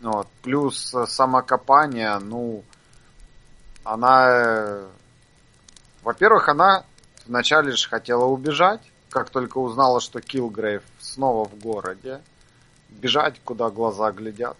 Вот. 0.00 0.28
Плюс 0.42 0.94
самокопание, 1.06 2.18
ну, 2.18 2.64
она... 3.84 4.82
Во-первых, 6.02 6.48
она 6.48 6.84
Вначале 7.26 7.72
же 7.72 7.88
хотела 7.88 8.24
убежать, 8.24 8.80
как 9.16 9.30
только 9.30 9.56
узнала, 9.56 10.02
что 10.02 10.20
Килгрейв 10.20 10.82
снова 10.98 11.48
в 11.48 11.58
городе. 11.58 12.20
Бежать, 12.90 13.40
куда 13.42 13.70
глаза 13.70 14.12
глядят, 14.12 14.58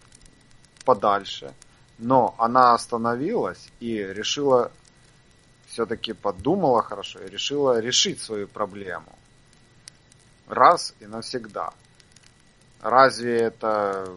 подальше. 0.87 1.53
Но 1.99 2.35
она 2.39 2.73
остановилась 2.73 3.69
и 3.81 3.99
решила, 3.99 4.73
все-таки 5.67 6.15
подумала 6.15 6.81
хорошо 6.81 7.21
и 7.21 7.29
решила 7.29 7.81
решить 7.81 8.23
свою 8.23 8.49
проблему. 8.49 9.19
Раз 10.49 10.95
и 11.01 11.07
навсегда. 11.07 11.75
Разве 12.81 13.37
это, 13.37 14.09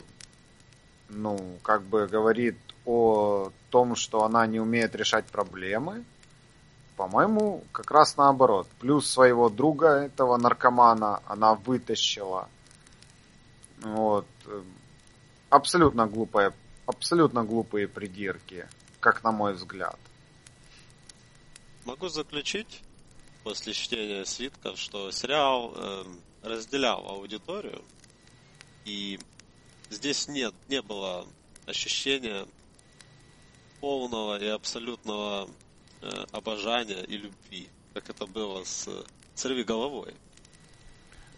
ну, 1.09 1.59
как 1.63 1.81
бы 1.83 2.07
говорит 2.07 2.57
о 2.85 3.51
том, 3.69 3.97
что 3.97 4.23
она 4.23 4.47
не 4.47 4.61
умеет 4.61 4.95
решать 4.95 5.25
проблемы? 5.25 6.05
По-моему, 6.99 7.63
как 7.71 7.91
раз 7.91 8.17
наоборот. 8.17 8.67
Плюс 8.77 9.09
своего 9.09 9.47
друга, 9.47 9.87
этого 9.87 10.35
наркомана, 10.35 11.21
она 11.27 11.55
вытащила. 11.55 12.49
Вот. 13.77 14.25
Абсолютно 15.49 16.07
глупая 16.07 16.53
абсолютно 16.85 17.45
глупые 17.45 17.87
придирки, 17.87 18.67
как 18.99 19.23
на 19.23 19.31
мой 19.31 19.53
взгляд. 19.53 19.97
Могу 21.85 22.09
заключить 22.09 22.81
после 23.45 23.71
чтения 23.71 24.25
свитков, 24.25 24.77
что 24.77 25.09
сериал 25.11 25.71
э, 25.77 26.03
разделял 26.43 27.07
аудиторию, 27.07 27.81
и 28.83 29.21
здесь 29.89 30.27
нет, 30.27 30.53
не 30.67 30.81
было 30.81 31.25
ощущения 31.65 32.45
полного 33.79 34.37
и 34.37 34.47
абсолютного 34.47 35.47
э, 36.01 36.25
обожания 36.31 37.03
и 37.03 37.17
любви, 37.17 37.69
как 37.93 38.09
это 38.09 38.25
было 38.25 38.63
с 38.63 38.87
«Сорви 39.35 39.63
головой». 39.63 40.13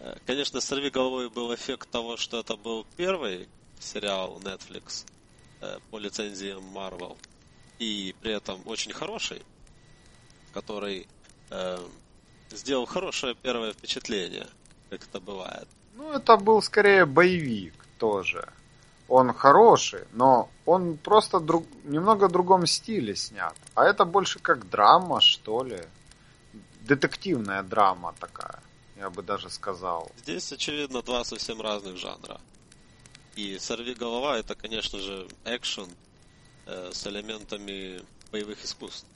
Э, 0.00 0.16
конечно, 0.26 0.60
«Сорви 0.60 0.90
головой» 0.90 1.30
был 1.30 1.54
эффект 1.54 1.90
того, 1.90 2.16
что 2.16 2.40
это 2.40 2.56
был 2.56 2.86
первый 2.96 3.48
сериал 3.80 4.40
Netflix 4.42 5.06
э, 5.60 5.78
по 5.90 5.98
лицензиям 5.98 6.62
Marvel, 6.74 7.16
и 7.78 8.14
при 8.20 8.32
этом 8.32 8.60
очень 8.66 8.92
хороший, 8.92 9.42
который 10.52 11.06
э, 11.50 11.78
сделал 12.50 12.86
хорошее 12.86 13.34
первое 13.34 13.72
впечатление, 13.72 14.46
как 14.90 15.02
это 15.02 15.20
бывает. 15.20 15.68
Ну, 15.94 16.12
это 16.12 16.36
был 16.36 16.62
скорее 16.62 17.06
боевик 17.06 17.74
тоже. 17.98 18.52
Он 19.14 19.34
хороший, 19.34 20.04
но 20.12 20.48
он 20.64 20.96
просто 20.96 21.38
друг, 21.38 21.66
немного 21.84 22.28
в 22.28 22.32
другом 22.32 22.66
стиле 22.66 23.14
снят. 23.14 23.54
А 23.74 23.84
это 23.84 24.06
больше 24.06 24.38
как 24.38 24.70
драма, 24.70 25.20
что 25.20 25.62
ли. 25.62 25.82
Детективная 26.80 27.62
драма 27.62 28.14
такая, 28.18 28.62
я 28.96 29.10
бы 29.10 29.22
даже 29.22 29.50
сказал. 29.50 30.10
Здесь, 30.16 30.50
очевидно, 30.50 31.02
два 31.02 31.24
совсем 31.24 31.60
разных 31.60 31.98
жанра. 31.98 32.40
И 33.36 33.58
«Сорви 33.58 33.92
голова» 33.92 34.38
это, 34.38 34.54
конечно 34.54 34.98
же, 34.98 35.28
экшен 35.44 35.90
э, 36.64 36.90
с 36.94 37.06
элементами 37.06 38.00
боевых 38.30 38.64
искусств. 38.64 39.06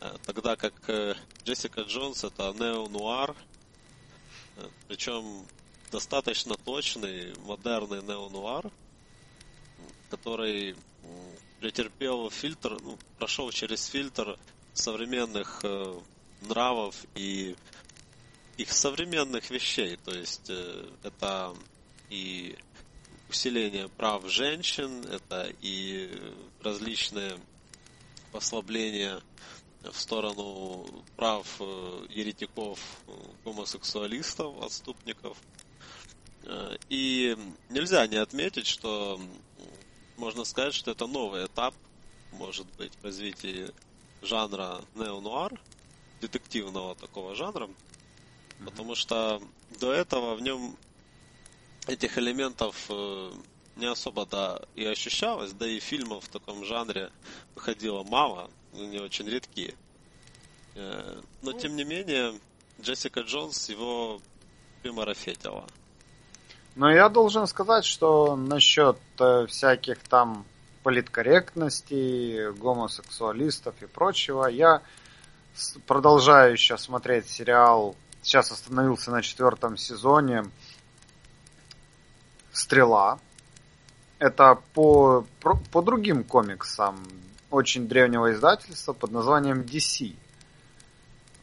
Э, 0.00 0.16
тогда 0.24 0.54
как 0.54 0.74
э, 0.86 1.16
Джессика 1.44 1.80
Джонс 1.80 2.22
это 2.22 2.52
нео-нуар, 2.52 3.34
э, 4.58 4.68
причем 4.86 5.44
достаточно 5.90 6.54
точный, 6.54 7.34
модерный 7.44 8.00
нео-нуар, 8.00 8.70
который 10.12 10.76
претерпел 11.60 12.28
фильтр, 12.30 12.76
ну, 12.82 12.98
прошел 13.18 13.50
через 13.50 13.86
фильтр 13.86 14.38
современных 14.74 15.60
э, 15.64 15.98
нравов 16.42 16.94
и 17.14 17.56
их 18.58 18.72
современных 18.72 19.50
вещей. 19.50 19.96
То 20.04 20.12
есть 20.12 20.50
э, 20.50 20.86
это 21.02 21.54
и 22.10 22.56
усиление 23.30 23.88
прав 23.88 24.28
женщин, 24.28 25.02
это 25.04 25.50
и 25.62 26.10
различные 26.60 27.38
послабления 28.32 29.20
в 29.82 29.98
сторону 29.98 30.86
прав 31.16 31.46
э, 31.60 32.06
еретиков, 32.10 32.78
гомосексуалистов, 33.44 34.62
отступников. 34.62 35.38
Э, 36.44 36.76
и 36.88 37.36
нельзя 37.70 38.06
не 38.06 38.16
отметить, 38.16 38.66
что 38.66 39.20
можно 40.16 40.44
сказать, 40.44 40.74
что 40.74 40.90
это 40.90 41.06
новый 41.06 41.46
этап, 41.46 41.74
может 42.32 42.66
быть, 42.76 42.92
в 42.94 43.04
развитии 43.04 43.70
жанра 44.22 44.80
неонуар, 44.94 45.60
детективного 46.20 46.94
такого 46.94 47.34
жанра, 47.34 47.68
потому 48.64 48.94
что 48.94 49.42
до 49.80 49.92
этого 49.92 50.34
в 50.34 50.42
нем 50.42 50.76
этих 51.86 52.16
элементов 52.18 52.86
э, 52.88 53.32
не 53.76 53.86
особо, 53.86 54.26
да, 54.26 54.62
и 54.76 54.84
ощущалось, 54.84 55.52
да 55.52 55.66
и 55.66 55.80
фильмов 55.80 56.24
в 56.24 56.28
таком 56.28 56.64
жанре 56.64 57.10
выходило 57.54 58.02
мало, 58.04 58.50
они 58.72 58.98
очень 59.00 59.28
редкие. 59.28 59.74
Э, 60.74 61.20
но, 61.42 61.52
ну, 61.52 61.58
тем 61.58 61.76
не 61.76 61.84
менее, 61.84 62.38
Джессика 62.80 63.20
Джонс 63.20 63.68
его 63.68 64.20
примарафетила. 64.82 65.66
Но 66.74 66.90
я 66.90 67.08
должен 67.08 67.46
сказать, 67.46 67.84
что 67.84 68.34
насчет 68.34 68.98
э, 69.18 69.46
всяких 69.46 69.98
там 69.98 70.44
политкорректностей, 70.82 72.50
гомосексуалистов 72.52 73.74
и 73.82 73.86
прочего, 73.86 74.46
я 74.46 74.82
продолжаю 75.86 76.56
сейчас 76.56 76.84
смотреть 76.84 77.28
сериал, 77.28 77.94
сейчас 78.22 78.50
остановился 78.50 79.10
на 79.10 79.22
четвертом 79.22 79.76
сезоне 79.76 80.44
«Стрела». 82.52 83.18
Это 84.18 84.58
по, 84.72 85.26
по 85.72 85.82
другим 85.82 86.24
комиксам 86.24 87.04
очень 87.50 87.86
древнего 87.86 88.32
издательства 88.32 88.92
под 88.92 89.10
названием 89.10 89.60
DC. 89.60 90.14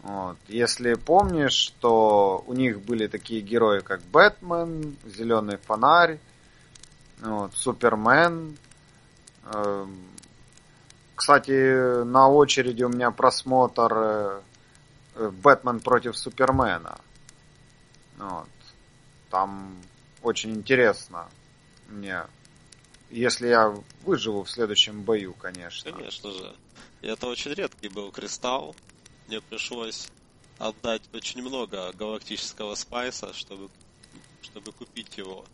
Вот. 0.01 0.37
Если 0.47 0.93
помнишь, 0.93 1.53
что 1.53 2.43
у 2.47 2.53
них 2.53 2.81
были 2.81 3.07
такие 3.07 3.41
герои, 3.41 3.79
как 3.81 4.01
Бэтмен, 4.03 4.95
Зеленый 5.05 5.57
фонарь, 5.57 6.19
вот, 7.19 7.53
Супермен. 7.53 8.57
Эм, 9.53 10.09
кстати, 11.15 12.03
на 12.03 12.29
очереди 12.29 12.83
у 12.83 12.89
меня 12.89 13.11
просмотр 13.11 13.91
э, 13.93 14.41
э, 15.15 15.29
Бэтмен 15.29 15.81
против 15.81 16.17
Супермена. 16.17 16.97
Вот. 18.17 18.47
Там 19.29 19.75
очень 20.21 20.51
интересно 20.51 21.27
мне. 21.89 22.23
Если 23.09 23.47
я 23.47 23.75
выживу 24.03 24.43
в 24.43 24.49
следующем 24.51 25.01
бою, 25.01 25.33
конечно. 25.33 25.91
Конечно 25.91 26.31
же. 26.31 26.55
Это 27.01 27.27
очень 27.27 27.53
редкий 27.53 27.89
был 27.89 28.11
кристалл 28.11 28.75
мне 29.29 29.41
пришлось 29.41 30.07
отдать 30.57 31.03
очень 31.13 31.41
много 31.43 31.91
галактического 31.93 32.73
спайса, 32.75 33.31
чтобы, 33.33 33.69
чтобы 34.41 34.71
купить 34.71 35.17
его 35.17 35.45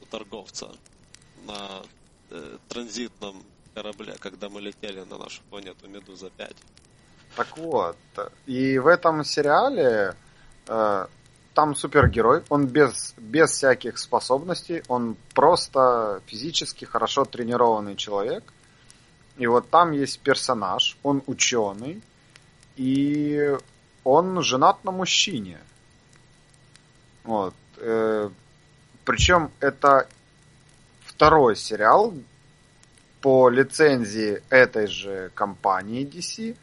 у 0.00 0.06
торговца 0.06 0.70
на 1.46 1.82
э, 2.30 2.56
транзитном 2.68 3.42
корабле, 3.74 4.16
когда 4.18 4.48
мы 4.48 4.62
летели 4.62 5.00
на 5.00 5.18
нашу 5.18 5.42
планету 5.50 5.86
Медуза 5.86 6.30
5. 6.30 6.56
Так 7.36 7.58
вот, 7.58 7.96
и 8.46 8.78
в 8.78 8.86
этом 8.86 9.22
сериале 9.22 10.16
э, 10.66 11.06
там 11.54 11.74
супергерой, 11.74 12.42
он 12.48 12.66
без, 12.66 13.14
без 13.18 13.50
всяких 13.50 13.98
способностей, 13.98 14.82
он 14.88 15.16
просто 15.34 16.22
физически 16.26 16.86
хорошо 16.86 17.26
тренированный 17.26 17.96
человек. 17.96 18.44
И 19.36 19.46
вот 19.46 19.68
там 19.68 19.92
есть 19.92 20.20
персонаж, 20.20 20.96
он 21.02 21.22
ученый, 21.26 22.02
и 22.80 23.58
он 24.04 24.42
женат 24.42 24.84
на 24.84 24.90
мужчине. 24.90 25.58
Вот. 27.24 27.54
Э, 27.76 28.30
причем 29.04 29.50
это 29.60 30.08
второй 31.04 31.56
сериал 31.56 32.14
по 33.20 33.50
лицензии 33.50 34.42
этой 34.48 34.86
же 34.86 35.30
компании 35.34 36.06
DC. 36.06 36.52
Э, 36.52 36.56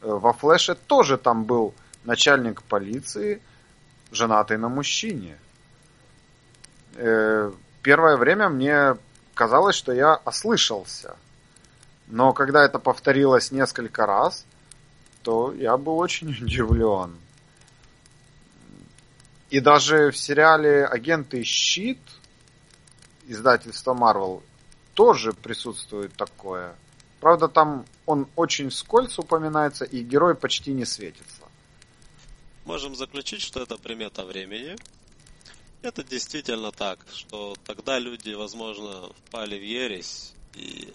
во 0.00 0.32
Флэше 0.32 0.74
тоже 0.74 1.18
там 1.18 1.44
был 1.44 1.72
начальник 2.02 2.64
полиции, 2.64 3.40
женатый 4.10 4.58
на 4.58 4.68
мужчине. 4.68 5.38
Э, 6.96 7.52
первое 7.80 8.16
время 8.16 8.48
мне 8.48 8.96
казалось, 9.34 9.76
что 9.76 9.92
я 9.92 10.20
ослышался. 10.24 11.14
Но 12.08 12.32
когда 12.32 12.64
это 12.64 12.80
повторилось 12.80 13.52
несколько 13.52 14.04
раз, 14.04 14.44
то 15.24 15.54
я 15.54 15.76
был 15.76 15.98
очень 15.98 16.28
удивлен. 16.30 17.16
И 19.50 19.60
даже 19.60 20.10
в 20.10 20.16
сериале 20.16 20.84
«Агенты 20.84 21.42
Щит» 21.42 21.98
издательства 23.26 23.94
Marvel 23.94 24.42
тоже 24.92 25.32
присутствует 25.32 26.12
такое. 26.14 26.74
Правда, 27.20 27.48
там 27.48 27.86
он 28.04 28.26
очень 28.36 28.70
скользко 28.70 29.20
упоминается, 29.20 29.84
и 29.84 30.02
герой 30.02 30.34
почти 30.34 30.72
не 30.72 30.84
светится. 30.84 31.42
Можем 32.66 32.94
заключить, 32.94 33.40
что 33.40 33.62
это 33.62 33.78
примета 33.78 34.24
времени. 34.24 34.76
Это 35.82 36.04
действительно 36.04 36.70
так, 36.70 36.98
что 37.12 37.54
тогда 37.64 37.98
люди, 37.98 38.34
возможно, 38.34 39.10
впали 39.26 39.58
в 39.58 39.62
ересь 39.62 40.34
и 40.54 40.92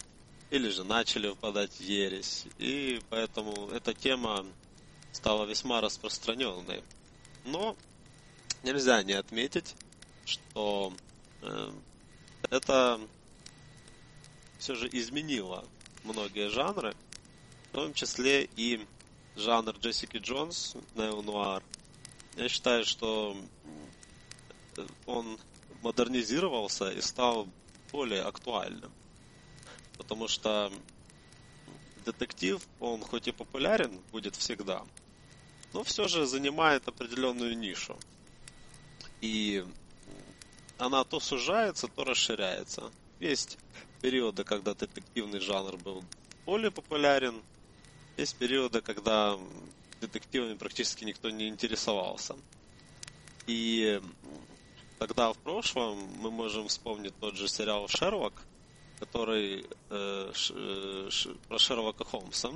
или 0.50 0.68
же 0.68 0.84
начали 0.84 1.32
впадать 1.32 1.72
в 1.72 1.80
ересь. 1.80 2.44
И 2.58 3.00
поэтому 3.08 3.70
эта 3.70 3.94
тема 3.94 4.44
стала 5.12 5.46
весьма 5.46 5.80
распространенной. 5.80 6.82
Но 7.44 7.76
нельзя 8.62 9.02
не 9.02 9.12
отметить, 9.12 9.74
что 10.24 10.92
э, 11.42 11.70
это 12.50 13.00
все 14.58 14.74
же 14.74 14.88
изменило 14.92 15.64
многие 16.04 16.48
жанры, 16.50 16.94
в 17.70 17.74
том 17.74 17.94
числе 17.94 18.48
и 18.56 18.86
жанр 19.36 19.76
Джессики 19.78 20.18
Джонс, 20.18 20.74
неонуар. 20.94 21.62
Я 22.36 22.48
считаю, 22.48 22.84
что 22.84 23.36
он 25.06 25.38
модернизировался 25.82 26.90
и 26.90 27.00
стал 27.00 27.48
более 27.92 28.22
актуальным. 28.22 28.92
Потому 30.00 30.28
что 30.28 30.72
детектив, 32.06 32.66
он 32.80 33.02
хоть 33.02 33.28
и 33.28 33.32
популярен, 33.32 34.00
будет 34.12 34.34
всегда, 34.34 34.82
но 35.74 35.84
все 35.84 36.08
же 36.08 36.24
занимает 36.24 36.88
определенную 36.88 37.54
нишу. 37.54 37.98
И 39.20 39.62
она 40.78 41.04
то 41.04 41.20
сужается, 41.20 41.86
то 41.86 42.04
расширяется. 42.04 42.90
Есть 43.18 43.58
периоды, 44.00 44.42
когда 44.42 44.72
детективный 44.72 45.38
жанр 45.38 45.76
был 45.76 46.02
более 46.46 46.70
популярен, 46.70 47.42
есть 48.16 48.36
периоды, 48.36 48.80
когда 48.80 49.38
детективами 50.00 50.54
практически 50.54 51.04
никто 51.04 51.28
не 51.28 51.46
интересовался. 51.46 52.36
И 53.46 54.00
тогда 54.98 55.34
в 55.34 55.36
прошлом 55.36 55.98
мы 56.20 56.30
можем 56.30 56.68
вспомнить 56.68 57.12
тот 57.20 57.36
же 57.36 57.48
сериал 57.48 57.86
«Шерлок», 57.86 58.32
который 59.00 59.66
э, 59.88 60.30
ш, 60.34 60.54
э, 60.54 61.08
ш, 61.10 61.30
про 61.48 61.58
Шерлока 61.58 62.04
Холмса, 62.04 62.50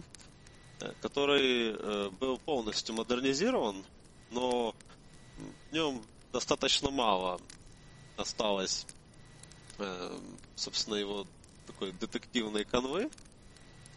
э, 0.80 0.92
который 1.00 1.74
э, 1.74 2.10
был 2.20 2.38
полностью 2.38 2.94
модернизирован, 2.94 3.82
но 4.30 4.74
в 5.70 5.72
нем 5.72 6.02
достаточно 6.32 6.90
мало 6.90 7.40
осталось, 8.16 8.86
э, 9.78 10.18
собственно, 10.54 10.96
его 10.96 11.26
такой 11.66 11.92
детективной 11.92 12.64
канвы. 12.64 13.10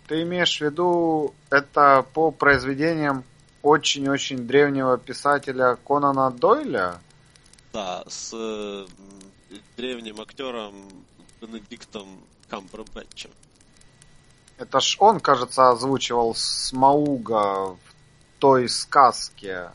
Ты 0.08 0.24
имеешь 0.24 0.58
в 0.58 0.62
виду 0.62 1.36
это 1.50 2.06
по 2.14 2.32
произведениям 2.32 3.26
очень-очень 3.62 4.48
древнего 4.48 4.98
писателя 4.98 5.78
Конана 5.86 6.32
Дойля? 6.32 7.02
Да, 7.74 8.04
с 8.08 8.32
э, 8.34 8.88
древним 9.76 10.22
актером 10.22 10.74
Бенедиктом 11.42 12.08
Камбербэтчем. 12.50 13.32
Это 14.58 14.80
ж 14.80 14.98
он, 15.00 15.20
кажется, 15.20 15.70
озвучивал 15.70 16.34
Смауга 16.36 17.76
в 17.76 17.80
той 18.40 18.68
сказке. 18.70 19.72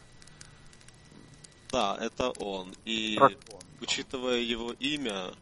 Да, 1.70 1.96
это 2.00 2.30
он. 2.40 2.74
И 2.84 3.16
Дракон. 3.16 3.60
учитывая 3.80 4.38
его 4.38 4.72
имя, 4.72 5.32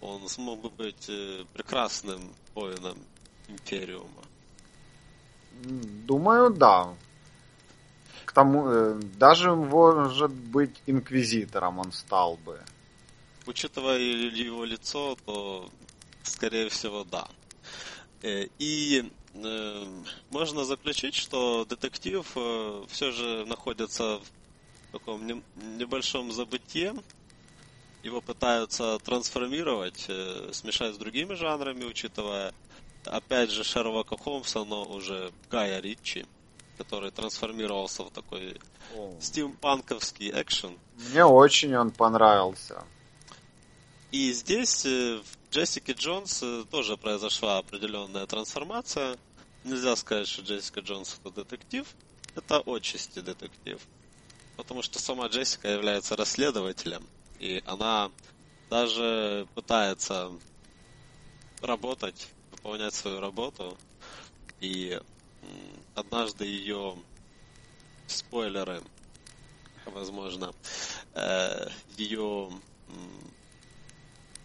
он 0.00 0.28
смог 0.28 0.60
бы 0.60 0.70
быть 0.70 1.08
э, 1.08 1.44
прекрасным 1.52 2.20
воином 2.54 2.98
Империума. 3.48 4.22
Думаю, 5.62 6.50
да. 6.50 6.94
К 8.24 8.32
тому, 8.32 8.68
э, 8.68 9.00
даже, 9.18 9.54
может 9.54 10.30
быть, 10.30 10.82
инквизитором 10.86 11.78
он 11.78 11.92
стал 11.92 12.36
бы. 12.36 12.60
Учитывая 13.46 13.98
его 13.98 14.64
лицо, 14.64 15.16
то, 15.26 15.68
скорее 16.24 16.68
всего, 16.68 17.04
да. 17.04 17.28
Э, 18.22 18.46
и 18.58 19.10
э, 19.34 19.84
можно 20.30 20.64
заключить, 20.64 21.14
что 21.14 21.64
детектив 21.64 22.26
э, 22.34 22.84
все 22.88 23.12
же 23.12 23.44
находится 23.46 24.18
в 24.18 24.92
таком 24.92 25.26
не, 25.26 25.42
небольшом 25.78 26.32
забытье. 26.32 26.94
Его 28.02 28.20
пытаются 28.20 28.98
трансформировать, 28.98 30.10
смешать 30.52 30.94
с 30.94 30.98
другими 30.98 31.34
жанрами, 31.34 31.84
учитывая 31.84 32.52
опять 33.06 33.50
же, 33.50 33.64
Шерлока 33.64 34.16
Холмса, 34.18 34.64
но 34.64 34.84
уже 34.84 35.32
Гая 35.50 35.80
Ричи, 35.80 36.26
который 36.76 37.10
трансформировался 37.10 38.02
в 38.04 38.10
такой 38.10 38.60
О. 38.94 39.14
стимпанковский 39.20 40.30
экшен. 40.30 40.78
Мне 41.10 41.24
очень 41.24 41.74
он 41.76 41.90
понравился. 41.90 42.84
И 44.10 44.32
здесь 44.32 44.84
в 44.84 45.24
Джессике 45.54 45.92
Джонс 45.92 46.42
э, 46.42 46.64
тоже 46.68 46.96
произошла 46.96 47.58
определенная 47.58 48.26
трансформация. 48.26 49.16
Нельзя 49.62 49.94
сказать, 49.94 50.26
что 50.26 50.42
Джессика 50.42 50.80
Джонс 50.80 51.16
это 51.20 51.30
детектив. 51.30 51.86
Это 52.34 52.60
отчасти 52.66 53.20
детектив. 53.20 53.80
Потому 54.56 54.82
что 54.82 54.98
сама 54.98 55.28
Джессика 55.28 55.68
является 55.68 56.16
расследователем. 56.16 57.06
И 57.38 57.62
она 57.66 58.10
даже 58.68 59.46
пытается 59.54 60.32
работать 61.62 62.26
выполнять 62.50 62.94
свою 62.94 63.20
работу. 63.20 63.78
И 64.60 65.00
однажды 65.94 66.46
ее 66.46 66.96
спойлеры, 68.08 68.82
возможно, 69.86 70.52
э, 71.12 71.68
ее, 71.96 72.50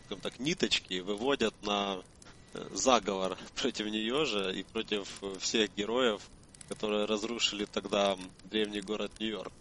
скажем 0.10 0.22
так, 0.22 0.40
ниточки 0.40 1.02
выводят 1.02 1.54
на 1.62 2.00
э, 2.56 2.68
заговор 2.74 3.38
против 3.62 3.86
нее 3.86 4.26
же 4.26 4.60
и 4.60 4.64
против 4.64 5.08
всех 5.40 5.70
героев, 5.76 6.22
которые 6.68 7.06
разрушили 7.06 7.66
тогда 7.66 8.18
древний 8.46 8.82
город 8.82 9.12
Нью-Йорк. 9.20 9.52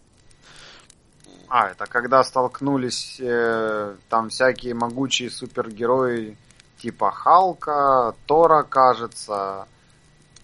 А, 1.49 1.69
это 1.69 1.85
когда 1.85 2.23
столкнулись 2.23 3.19
э, 3.19 3.95
там 4.09 4.29
всякие 4.29 4.73
могучие 4.73 5.29
супергерои 5.29 6.35
типа 6.79 7.11
Халка, 7.11 8.15
Тора, 8.25 8.63
кажется. 8.63 9.67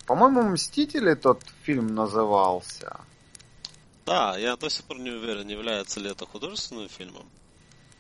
По-моему, 0.06 0.44
Мстители 0.44 1.16
тот 1.16 1.42
фильм 1.64 1.96
назывался. 1.96 3.00
Да, 4.06 4.38
я 4.38 4.56
до 4.56 4.70
сих 4.70 4.84
пор 4.84 5.00
не 5.00 5.10
уверен, 5.10 5.48
является 5.48 6.00
ли 6.00 6.12
это 6.12 6.28
художественным 6.28 6.90
фильмом. 6.90 7.28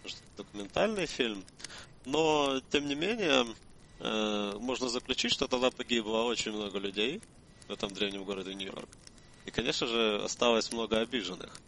Может, 0.03 0.19
документальный 0.37 1.07
фильм. 1.07 1.43
Но, 2.05 2.61
тем 2.71 2.87
не 2.87 2.95
менее, 2.95 3.45
э, 3.99 4.57
можно 4.59 4.89
заключить, 4.89 5.31
что 5.31 5.47
тогда 5.47 5.71
погибло 5.71 6.23
очень 6.23 6.51
много 6.51 6.77
людей 6.77 7.21
в 7.67 7.71
этом 7.71 7.91
древнем 7.93 8.23
городе 8.23 8.53
Нью-Йорк. 8.53 8.89
И, 9.45 9.51
конечно 9.51 9.87
же, 9.87 10.21
осталось 10.23 10.71
много 10.71 10.99
обиженных. 10.99 11.59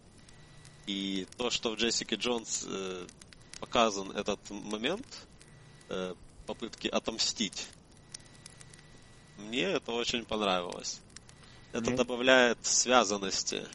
И 0.85 1.27
то, 1.37 1.49
что 1.49 1.71
в 1.71 1.75
Джессике 1.75 2.15
Джонс 2.15 2.65
э, 2.67 3.07
показан 3.59 4.11
этот 4.11 4.39
момент, 4.49 5.05
э, 5.89 6.13
попытки 6.45 6.87
отомстить. 6.87 7.67
Мне 9.37 9.63
это 9.63 9.91
очень 9.91 10.23
понравилось. 10.25 11.01
Это 11.73 11.91
добавляет 11.91 12.65
связанности. 12.65 13.67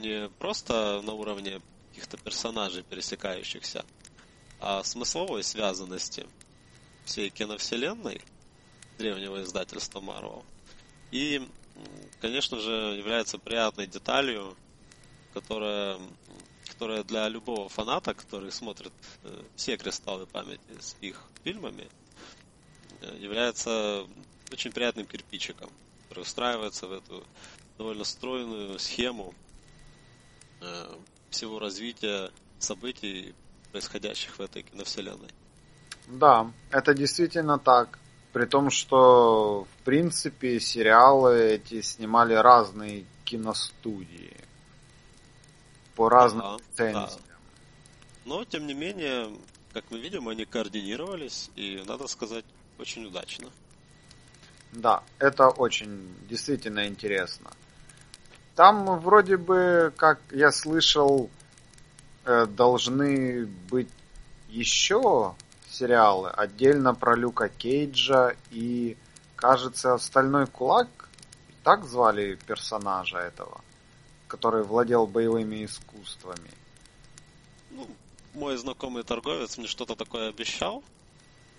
Не 0.00 0.28
просто 0.38 1.02
на 1.02 1.12
уровне 1.12 1.60
каких-то 1.90 2.16
персонажей, 2.16 2.82
пересекающихся, 2.82 3.84
а 4.60 4.82
смысловой 4.84 5.42
связанности 5.42 6.26
всей 7.04 7.30
киновселенной 7.30 8.20
древнего 8.98 9.42
издательства 9.42 10.00
Marvel. 10.00 10.44
И, 11.10 11.48
конечно 12.20 12.60
же, 12.60 12.70
является 12.96 13.38
приятной 13.38 13.86
деталью, 13.86 14.56
которая 15.34 15.98
которая 16.80 17.04
для 17.04 17.28
любого 17.28 17.68
фаната, 17.68 18.14
который 18.14 18.50
смотрит 18.50 18.92
э, 19.24 19.42
все 19.54 19.76
кристаллы 19.76 20.24
памяти 20.24 20.60
с 20.80 20.96
их 21.02 21.22
фильмами, 21.44 21.86
э, 23.02 23.18
является 23.20 24.06
очень 24.50 24.72
приятным 24.72 25.04
кирпичиком, 25.04 25.70
который 26.08 26.22
устраивается 26.22 26.86
в 26.86 26.92
эту 26.92 27.22
довольно 27.76 28.04
стройную 28.04 28.78
схему 28.78 29.34
э, 30.62 30.96
всего 31.28 31.58
развития 31.58 32.30
событий, 32.58 33.34
происходящих 33.72 34.38
в 34.38 34.40
этой 34.40 34.62
киновселенной. 34.62 35.30
Да, 36.06 36.50
это 36.70 36.94
действительно 36.94 37.58
так. 37.58 37.98
При 38.32 38.46
том, 38.46 38.70
что, 38.70 39.64
в 39.64 39.84
принципе, 39.84 40.60
сериалы 40.60 41.38
эти 41.54 41.82
снимали 41.82 42.34
разные 42.34 43.04
киностудии 43.24 44.36
по 45.96 46.08
разным 46.08 46.46
ага, 46.46 46.62
лицензиям. 46.70 47.20
Да. 47.26 47.34
Но, 48.24 48.44
тем 48.44 48.66
не 48.66 48.74
менее, 48.74 49.30
как 49.72 49.84
мы 49.90 49.98
видим, 49.98 50.28
они 50.28 50.44
координировались, 50.44 51.50
и, 51.56 51.82
надо 51.86 52.06
сказать, 52.06 52.44
очень 52.78 53.06
удачно. 53.06 53.50
Да, 54.72 55.02
это 55.18 55.48
очень 55.48 56.14
действительно 56.28 56.86
интересно. 56.86 57.50
Там 58.54 59.00
вроде 59.00 59.36
бы, 59.36 59.92
как 59.96 60.20
я 60.30 60.52
слышал, 60.52 61.30
должны 62.46 63.46
быть 63.70 63.88
еще 64.48 65.34
сериалы 65.68 66.30
отдельно 66.30 66.94
про 66.94 67.14
Люка 67.14 67.48
Кейджа 67.48 68.34
и, 68.50 68.96
кажется, 69.36 69.98
Стальной 69.98 70.46
Кулак. 70.46 70.88
Так 71.62 71.84
звали 71.84 72.38
персонажа 72.46 73.18
этого 73.18 73.60
который 74.30 74.62
владел 74.62 75.06
боевыми 75.06 75.64
искусствами. 75.64 76.50
Ну, 77.70 77.88
мой 78.32 78.56
знакомый 78.56 79.02
торговец 79.02 79.58
мне 79.58 79.66
что-то 79.66 79.96
такое 79.96 80.28
обещал 80.28 80.84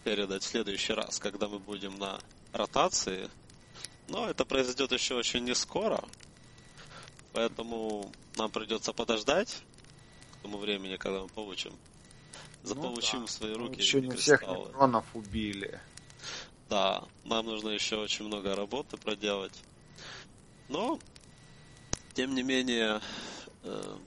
передать 0.05 0.43
в 0.43 0.47
следующий 0.47 0.93
раз, 0.93 1.19
когда 1.19 1.49
мы 1.49 1.59
будем 1.59 1.99
на 1.99 2.19
ротации. 2.53 3.29
Но 4.07 4.29
это 4.29 4.45
произойдет 4.45 4.93
еще 4.93 5.15
очень 5.15 5.43
не 5.43 5.53
скоро. 5.53 6.01
Поэтому 7.33 8.09
нам 8.37 8.49
придется 8.49 8.93
подождать 8.93 9.61
тому 10.41 10.57
времени, 10.57 10.97
когда 10.97 11.21
мы 11.21 11.27
получим. 11.27 11.73
Заполучим 12.63 13.19
ну, 13.19 13.25
да. 13.25 13.27
в 13.27 13.31
свои 13.31 13.53
руки. 13.53 13.79
Еще 13.79 14.01
не 14.01 14.15
всех 14.15 14.41
некронов 14.41 15.05
убили. 15.15 15.79
да, 16.69 17.03
нам 17.25 17.45
нужно 17.45 17.69
еще 17.69 17.97
очень 17.97 18.25
много 18.25 18.55
работы 18.55 18.97
проделать. 18.97 19.63
Но, 20.69 20.99
тем 22.13 22.35
не 22.35 22.43
менее, 22.43 23.01
э, 23.63 23.97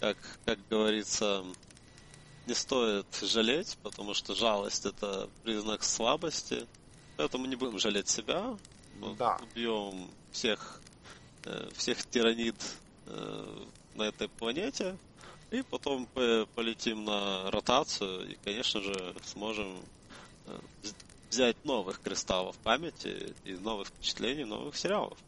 как, 0.00 0.16
как 0.44 0.58
говорится, 0.68 1.44
не 2.46 2.54
стоит 2.54 3.06
жалеть, 3.22 3.78
потому 3.82 4.12
что 4.12 4.34
жалость 4.34 4.86
это 4.86 5.30
признак 5.44 5.84
слабости. 5.84 6.66
Поэтому 7.16 7.46
не 7.46 7.56
будем 7.56 7.78
жалеть 7.78 8.08
себя. 8.08 8.56
Да. 9.18 9.38
Убьем 9.42 10.10
всех, 10.32 10.80
э, 11.44 11.68
всех 11.74 12.04
тиранид 12.06 12.56
э, 13.06 13.64
на 13.94 14.04
этой 14.04 14.28
планете. 14.28 14.96
И 15.50 15.62
потом 15.62 16.06
полетим 16.54 17.04
на 17.04 17.50
ротацию 17.50 18.30
и, 18.30 18.36
конечно 18.44 18.80
же, 18.80 19.14
сможем 19.24 19.80
э, 20.46 20.58
взять 21.28 21.56
новых 21.64 22.00
кристаллов 22.00 22.56
памяти 22.58 23.34
и 23.44 23.54
новых 23.54 23.88
впечатлений, 23.88 24.44
новых 24.44 24.76
сериалов. 24.76 25.18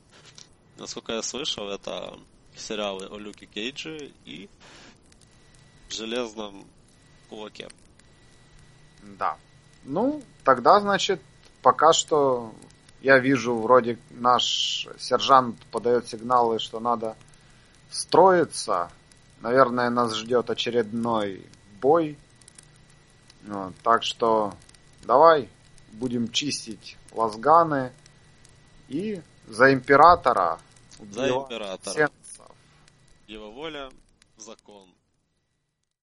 Насколько 0.79 1.15
я 1.15 1.23
слышал, 1.23 1.69
это 1.69 2.19
сериалы 2.57 3.07
о 3.07 3.19
Люке 3.19 3.47
Кейдже 3.47 4.13
и 4.25 4.49
Железном 5.91 6.65
Кулаке. 7.29 7.69
Да. 9.03 9.37
Ну, 9.85 10.23
тогда, 10.45 10.81
значит, 10.81 11.21
пока 11.63 11.93
что 11.93 12.55
я 13.01 13.19
вижу, 13.19 13.57
вроде 13.57 13.99
наш 14.11 14.87
сержант 14.99 15.57
подает 15.73 16.09
сигналы, 16.09 16.59
что 16.59 16.79
надо 16.79 17.17
строиться. 17.93 18.91
Наверное, 19.41 19.91
нас 19.91 20.15
ждет 20.15 20.51
очередной 20.51 21.47
бой. 21.81 22.19
Вот, 23.47 23.75
так 23.83 24.03
что 24.03 24.55
давай 25.05 25.49
будем 25.93 26.31
чистить 26.31 26.97
лазганы 27.13 27.93
и 28.89 29.23
за 29.47 29.73
императора 29.73 30.59
за 31.11 31.29
императора. 31.29 31.93
Сенсов. 31.93 32.51
Его 33.27 33.51
воля– 33.51 33.91
закон. 34.37 34.89